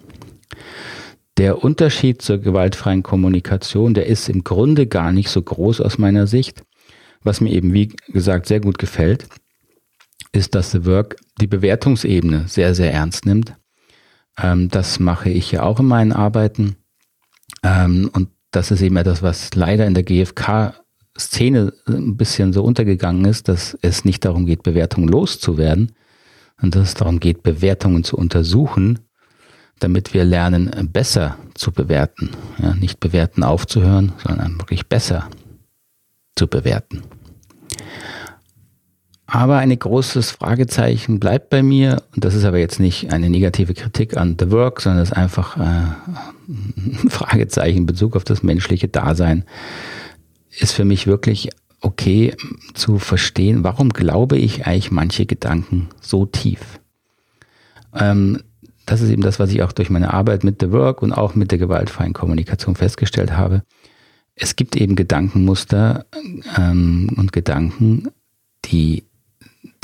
Der 1.40 1.64
Unterschied 1.64 2.22
zur 2.22 2.38
gewaltfreien 2.38 3.02
Kommunikation, 3.02 3.94
der 3.94 4.06
ist 4.06 4.30
im 4.30 4.44
Grunde 4.44 4.86
gar 4.86 5.12
nicht 5.12 5.30
so 5.30 5.42
groß 5.42 5.82
aus 5.82 5.98
meiner 5.98 6.28
Sicht. 6.28 6.64
Was 7.24 7.42
mir 7.42 7.52
eben, 7.52 7.74
wie 7.74 7.88
gesagt, 8.10 8.46
sehr 8.46 8.60
gut 8.60 8.78
gefällt, 8.78 9.28
ist, 10.32 10.54
dass 10.54 10.72
The 10.72 10.86
Work 10.86 11.16
die 11.42 11.48
Bewertungsebene 11.48 12.48
sehr, 12.48 12.76
sehr 12.76 12.94
ernst 12.94 13.26
nimmt 13.26 13.56
ähm, 14.42 14.70
das 14.70 15.00
mache 15.00 15.30
ich 15.30 15.52
ja 15.52 15.64
auch 15.64 15.80
in 15.80 15.86
meinen 15.86 16.12
Arbeiten. 16.12 16.76
Ähm, 17.64 18.10
und 18.14 18.30
das 18.52 18.72
ist 18.72 18.82
eben 18.82 18.98
etwas, 18.98 19.22
was 19.22 19.54
leider 19.56 19.86
in 19.86 19.94
der 19.94 20.04
GfK-Szene 20.04 21.74
ein 21.88 22.18
bisschen 22.18 22.54
so 22.54 22.64
untergegangen 22.64 23.26
ist, 23.26 23.48
dass 23.48 23.78
es 23.82 24.06
nicht 24.06 24.26
darum 24.26 24.46
geht, 24.46 24.64
Bewertungen 24.64 25.10
loszuwerden, 25.10 25.94
und 26.62 26.76
dass 26.76 26.90
es 26.90 26.94
darum 26.94 27.22
geht, 27.22 27.42
Bewertungen 27.42 28.04
zu 28.04 28.18
untersuchen, 28.18 29.00
damit 29.80 30.14
wir 30.14 30.24
lernen, 30.24 30.90
besser 30.92 31.38
zu 31.54 31.72
bewerten. 31.72 32.32
Ja, 32.62 32.74
nicht 32.76 33.00
bewerten 33.00 33.44
aufzuhören, 33.44 34.14
sondern 34.26 34.60
wirklich 34.60 34.88
besser 34.88 35.30
zu 36.36 36.48
bewerten. 36.48 37.04
Aber 39.32 39.58
ein 39.58 39.78
großes 39.78 40.32
Fragezeichen 40.32 41.20
bleibt 41.20 41.52
bei 41.52 41.62
mir, 41.62 42.02
und 42.16 42.26
das 42.26 42.34
ist 42.34 42.46
aber 42.46 42.58
jetzt 42.58 42.80
nicht 42.80 43.14
eine 43.14 43.30
negative 43.30 43.76
Kritik 43.76 44.18
an 44.18 44.38
The 44.40 44.50
Work, 44.50 44.82
sondern 44.82 45.02
das 45.02 45.10
ist 45.10 45.18
einfach 45.18 45.58
äh, 45.58 45.62
ein 46.48 46.98
Fragezeichen 47.10 47.80
in 47.80 47.86
Bezug 47.86 48.16
auf 48.16 48.24
das 48.24 48.42
menschliche 48.42 48.88
Dasein, 48.88 49.44
ist 50.50 50.72
für 50.72 50.84
mich 50.84 51.06
wirklich 51.06 51.50
okay 51.82 52.36
zu 52.74 52.98
verstehen, 52.98 53.64
warum 53.64 53.90
glaube 53.90 54.38
ich 54.38 54.66
eigentlich 54.66 54.90
manche 54.90 55.28
Gedanken 55.28 55.90
so 56.02 56.26
tief. 56.26 56.80
Ähm, 57.94 58.42
das 58.90 59.02
ist 59.02 59.10
eben 59.12 59.22
das, 59.22 59.40
was 59.40 59.52
ich 59.52 59.62
auch 59.62 59.72
durch 59.72 59.92
meine 59.92 60.14
Arbeit 60.14 60.44
mit 60.44 60.60
The 60.60 60.72
Work 60.72 61.04
und 61.04 61.14
auch 61.14 61.36
mit 61.36 61.52
der 61.52 61.60
gewaltfreien 61.60 62.14
Kommunikation 62.14 62.76
festgestellt 62.76 63.34
habe. 63.34 63.62
Es 64.34 64.56
gibt 64.56 64.76
eben 64.76 64.96
Gedankenmuster 64.96 66.06
ähm, 66.58 67.12
und 67.16 67.32
Gedanken, 67.32 68.08
die 68.66 69.04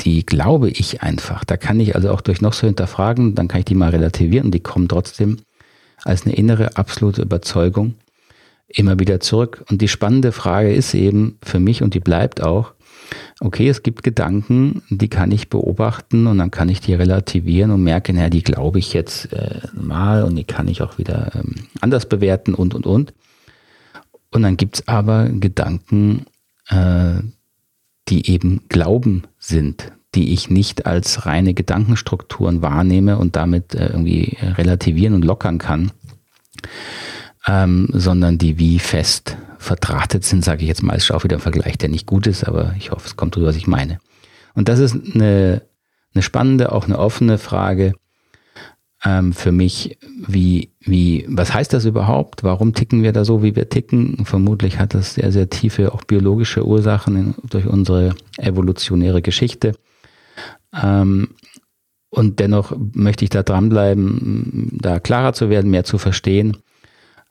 die 0.00 0.26
glaube 0.26 0.70
ich 0.70 1.02
einfach. 1.02 1.44
Da 1.44 1.56
kann 1.56 1.80
ich 1.80 1.94
also 1.94 2.10
auch 2.10 2.20
durch 2.20 2.40
noch 2.40 2.52
so 2.52 2.66
hinterfragen, 2.66 3.34
dann 3.34 3.48
kann 3.48 3.60
ich 3.60 3.64
die 3.64 3.74
mal 3.74 3.90
relativieren 3.90 4.46
und 4.46 4.52
die 4.52 4.60
kommen 4.60 4.88
trotzdem 4.88 5.38
als 6.04 6.24
eine 6.24 6.34
innere 6.34 6.76
absolute 6.76 7.22
Überzeugung 7.22 7.94
immer 8.68 8.98
wieder 8.98 9.20
zurück. 9.20 9.64
Und 9.70 9.82
die 9.82 9.88
spannende 9.88 10.32
Frage 10.32 10.72
ist 10.72 10.94
eben 10.94 11.38
für 11.42 11.60
mich 11.60 11.82
und 11.82 11.94
die 11.94 12.00
bleibt 12.00 12.42
auch, 12.42 12.72
okay, 13.40 13.68
es 13.68 13.82
gibt 13.82 14.02
Gedanken, 14.02 14.82
die 14.90 15.08
kann 15.08 15.30
ich 15.30 15.48
beobachten 15.48 16.26
und 16.26 16.38
dann 16.38 16.50
kann 16.50 16.68
ich 16.68 16.80
die 16.80 16.94
relativieren 16.94 17.70
und 17.70 17.82
merke, 17.82 18.12
naja, 18.12 18.30
die 18.30 18.42
glaube 18.42 18.78
ich 18.78 18.92
jetzt 18.92 19.32
äh, 19.32 19.60
mal 19.72 20.22
und 20.22 20.36
die 20.36 20.44
kann 20.44 20.68
ich 20.68 20.82
auch 20.82 20.98
wieder 20.98 21.32
ähm, 21.34 21.54
anders 21.80 22.08
bewerten 22.08 22.54
und, 22.54 22.74
und, 22.74 22.86
und. 22.86 23.14
Und 24.30 24.42
dann 24.42 24.56
gibt's 24.56 24.86
aber 24.88 25.28
Gedanken, 25.28 26.26
äh, 26.68 27.20
die 28.08 28.30
eben 28.30 28.62
Glauben 28.68 29.24
sind, 29.38 29.92
die 30.14 30.32
ich 30.32 30.50
nicht 30.50 30.86
als 30.86 31.26
reine 31.26 31.54
Gedankenstrukturen 31.54 32.62
wahrnehme 32.62 33.18
und 33.18 33.36
damit 33.36 33.74
äh, 33.74 33.88
irgendwie 33.88 34.36
relativieren 34.40 35.14
und 35.14 35.24
lockern 35.24 35.58
kann, 35.58 35.92
ähm, 37.46 37.88
sondern 37.92 38.38
die 38.38 38.58
wie 38.58 38.78
fest 38.78 39.36
verdrahtet 39.58 40.24
sind, 40.24 40.44
sage 40.44 40.62
ich 40.62 40.68
jetzt 40.68 40.82
mal, 40.82 40.94
ist 40.94 41.10
auch 41.10 41.24
wieder 41.24 41.36
ein 41.36 41.40
Vergleich, 41.42 41.78
der 41.78 41.88
nicht 41.88 42.06
gut 42.06 42.26
ist, 42.26 42.44
aber 42.44 42.74
ich 42.78 42.90
hoffe, 42.90 43.06
es 43.06 43.16
kommt 43.16 43.36
drüber, 43.36 43.48
was 43.48 43.56
ich 43.56 43.66
meine. 43.66 43.98
Und 44.54 44.68
das 44.68 44.78
ist 44.78 44.94
eine, 45.14 45.62
eine 46.14 46.22
spannende, 46.22 46.72
auch 46.72 46.84
eine 46.84 46.98
offene 46.98 47.38
Frage, 47.38 47.94
ähm, 49.04 49.32
für 49.32 49.52
mich, 49.52 49.98
wie, 50.26 50.70
wie, 50.80 51.26
was 51.28 51.52
heißt 51.52 51.72
das 51.72 51.84
überhaupt? 51.84 52.42
Warum 52.42 52.72
ticken 52.74 53.02
wir 53.02 53.12
da 53.12 53.24
so, 53.24 53.42
wie 53.42 53.54
wir 53.54 53.68
ticken? 53.68 54.24
Vermutlich 54.24 54.78
hat 54.78 54.94
das 54.94 55.14
sehr, 55.14 55.32
sehr 55.32 55.50
tiefe, 55.50 55.92
auch 55.92 56.02
biologische 56.02 56.66
Ursachen 56.66 57.16
in, 57.16 57.34
durch 57.48 57.66
unsere 57.66 58.14
evolutionäre 58.38 59.22
Geschichte. 59.22 59.74
Ähm, 60.72 61.28
und 62.08 62.40
dennoch 62.40 62.74
möchte 62.94 63.24
ich 63.24 63.30
da 63.30 63.42
dranbleiben, 63.42 64.70
da 64.72 64.98
klarer 65.00 65.34
zu 65.34 65.50
werden, 65.50 65.70
mehr 65.70 65.84
zu 65.84 65.98
verstehen, 65.98 66.56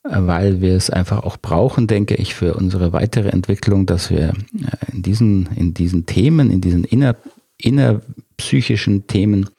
weil 0.08 0.62
wir 0.62 0.76
es 0.76 0.90
einfach 0.90 1.24
auch 1.24 1.38
brauchen, 1.38 1.88
denke 1.88 2.16
ich, 2.16 2.36
für 2.36 2.54
unsere 2.54 2.94
weitere 2.94 3.30
Entwicklung, 3.30 3.86
dass 3.86 4.10
wir 4.10 4.30
äh, 4.30 4.92
in 4.92 5.02
diesen, 5.02 5.50
in 5.56 5.74
diesen 5.74 6.06
Themen, 6.06 6.52
in 6.52 6.62
diesen 6.62 6.84
inner, 6.84 7.16
innerpsychischen 7.58 9.08
Themen 9.08 9.50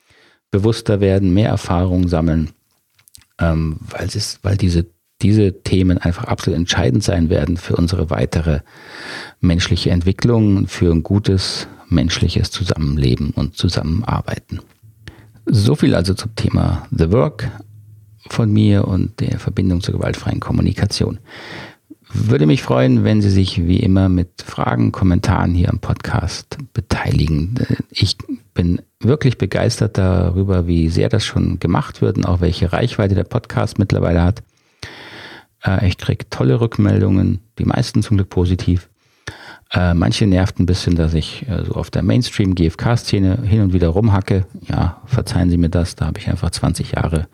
bewusster 0.50 1.00
werden, 1.00 1.34
mehr 1.34 1.48
Erfahrung 1.48 2.08
sammeln, 2.08 2.50
ähm, 3.40 3.78
weil, 3.80 4.06
es, 4.06 4.38
weil 4.42 4.56
diese, 4.56 4.86
diese 5.20 5.62
Themen 5.62 5.98
einfach 5.98 6.24
absolut 6.24 6.58
entscheidend 6.58 7.02
sein 7.02 7.28
werden 7.28 7.56
für 7.56 7.74
unsere 7.74 8.10
weitere 8.10 8.60
menschliche 9.40 9.90
Entwicklung, 9.90 10.68
für 10.68 10.92
ein 10.92 11.02
gutes 11.02 11.66
menschliches 11.88 12.50
Zusammenleben 12.50 13.30
und 13.30 13.56
Zusammenarbeiten. 13.56 14.60
So 15.46 15.74
viel 15.74 15.94
also 15.94 16.14
zum 16.14 16.34
Thema 16.34 16.86
The 16.90 17.10
Work 17.12 17.50
von 18.32 18.52
mir 18.52 18.86
und 18.86 19.20
der 19.20 19.38
Verbindung 19.38 19.80
zur 19.80 19.94
gewaltfreien 19.94 20.40
Kommunikation. 20.40 21.18
Würde 22.12 22.46
mich 22.46 22.62
freuen, 22.62 23.04
wenn 23.04 23.20
Sie 23.20 23.30
sich 23.30 23.66
wie 23.66 23.80
immer 23.80 24.08
mit 24.08 24.42
Fragen, 24.42 24.92
Kommentaren 24.92 25.54
hier 25.54 25.70
am 25.70 25.80
Podcast 25.80 26.56
beteiligen. 26.72 27.54
Ich 27.90 28.16
bin 28.54 28.80
wirklich 29.00 29.38
begeistert 29.38 29.98
darüber, 29.98 30.66
wie 30.66 30.88
sehr 30.88 31.08
das 31.08 31.24
schon 31.24 31.58
gemacht 31.58 32.00
wird 32.02 32.16
und 32.16 32.24
auch 32.24 32.40
welche 32.40 32.72
Reichweite 32.72 33.14
der 33.14 33.24
Podcast 33.24 33.78
mittlerweile 33.78 34.22
hat. 34.22 34.42
Äh, 35.64 35.88
ich 35.88 35.98
kriege 35.98 36.28
tolle 36.30 36.60
Rückmeldungen, 36.60 37.40
die 37.58 37.64
meisten 37.64 38.02
zum 38.02 38.16
Glück 38.16 38.30
positiv. 38.30 38.88
Äh, 39.72 39.94
manche 39.94 40.26
nervt 40.26 40.60
ein 40.60 40.66
bisschen, 40.66 40.94
dass 40.94 41.12
ich 41.14 41.48
äh, 41.48 41.64
so 41.64 41.72
auf 41.72 41.90
der 41.90 42.02
Mainstream-GFK-Szene 42.02 43.42
hin 43.42 43.62
und 43.62 43.72
wieder 43.72 43.88
rumhacke. 43.88 44.46
Ja, 44.68 45.02
verzeihen 45.06 45.50
Sie 45.50 45.56
mir 45.56 45.70
das, 45.70 45.96
da 45.96 46.06
habe 46.06 46.20
ich 46.20 46.28
einfach 46.28 46.50
20 46.50 46.92
Jahre 46.92 47.26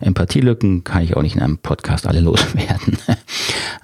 Empathielücken, 0.00 0.84
kann 0.84 1.02
ich 1.02 1.16
auch 1.16 1.22
nicht 1.22 1.36
in 1.36 1.42
einem 1.42 1.58
Podcast 1.58 2.06
alle 2.06 2.20
loswerden. 2.22 2.98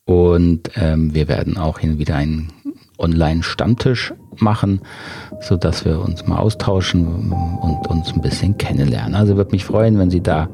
Und 0.03 0.69
ähm, 0.75 1.15
wir 1.15 1.29
werden 1.29 1.55
auch 1.55 1.79
hin 1.79 1.91
und 1.91 1.99
wieder 1.99 2.17
einen 2.17 2.51
Online-Stammtisch 2.97 4.13
machen, 4.39 4.81
so 5.41 5.57
dass 5.57 5.85
wir 5.85 5.99
uns 5.99 6.25
mal 6.27 6.37
austauschen 6.37 7.31
und 7.61 7.87
uns 7.87 8.13
ein 8.13 8.21
bisschen 8.21 8.57
kennenlernen. 8.57 9.15
Also 9.15 9.37
würde 9.37 9.51
mich 9.51 9.65
freuen, 9.65 9.97
wenn 9.99 10.09
Sie 10.09 10.21
da 10.21 10.49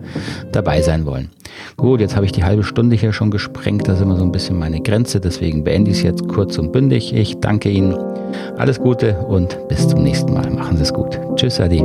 dabei 0.52 0.82
sein 0.82 1.06
wollen. 1.06 1.30
Gut, 1.78 2.00
jetzt 2.00 2.16
habe 2.16 2.26
ich 2.26 2.32
die 2.32 2.44
halbe 2.44 2.64
Stunde 2.64 2.96
hier 2.96 3.14
schon 3.14 3.32
gesprengt. 3.32 3.88
Das 3.88 3.98
ist 3.98 4.02
immer 4.04 4.18
so 4.18 4.24
ein 4.24 4.32
bisschen 4.32 4.58
meine 4.58 4.82
Grenze. 4.82 5.20
Deswegen 5.20 5.64
beende 5.64 5.92
ich 5.92 5.98
es 5.98 6.04
jetzt 6.04 6.28
kurz 6.28 6.58
und 6.58 6.72
bündig. 6.72 7.14
Ich 7.14 7.40
danke 7.40 7.70
Ihnen. 7.70 7.96
Alles 8.58 8.80
Gute 8.80 9.18
und 9.20 9.58
bis 9.68 9.88
zum 9.88 10.04
nächsten 10.04 10.34
Mal. 10.34 10.50
Machen 10.50 10.78
Sie 10.78 10.84
es 10.84 10.94
gut. 10.94 11.20
Tschüss, 11.36 11.60
Adi. 11.60 11.84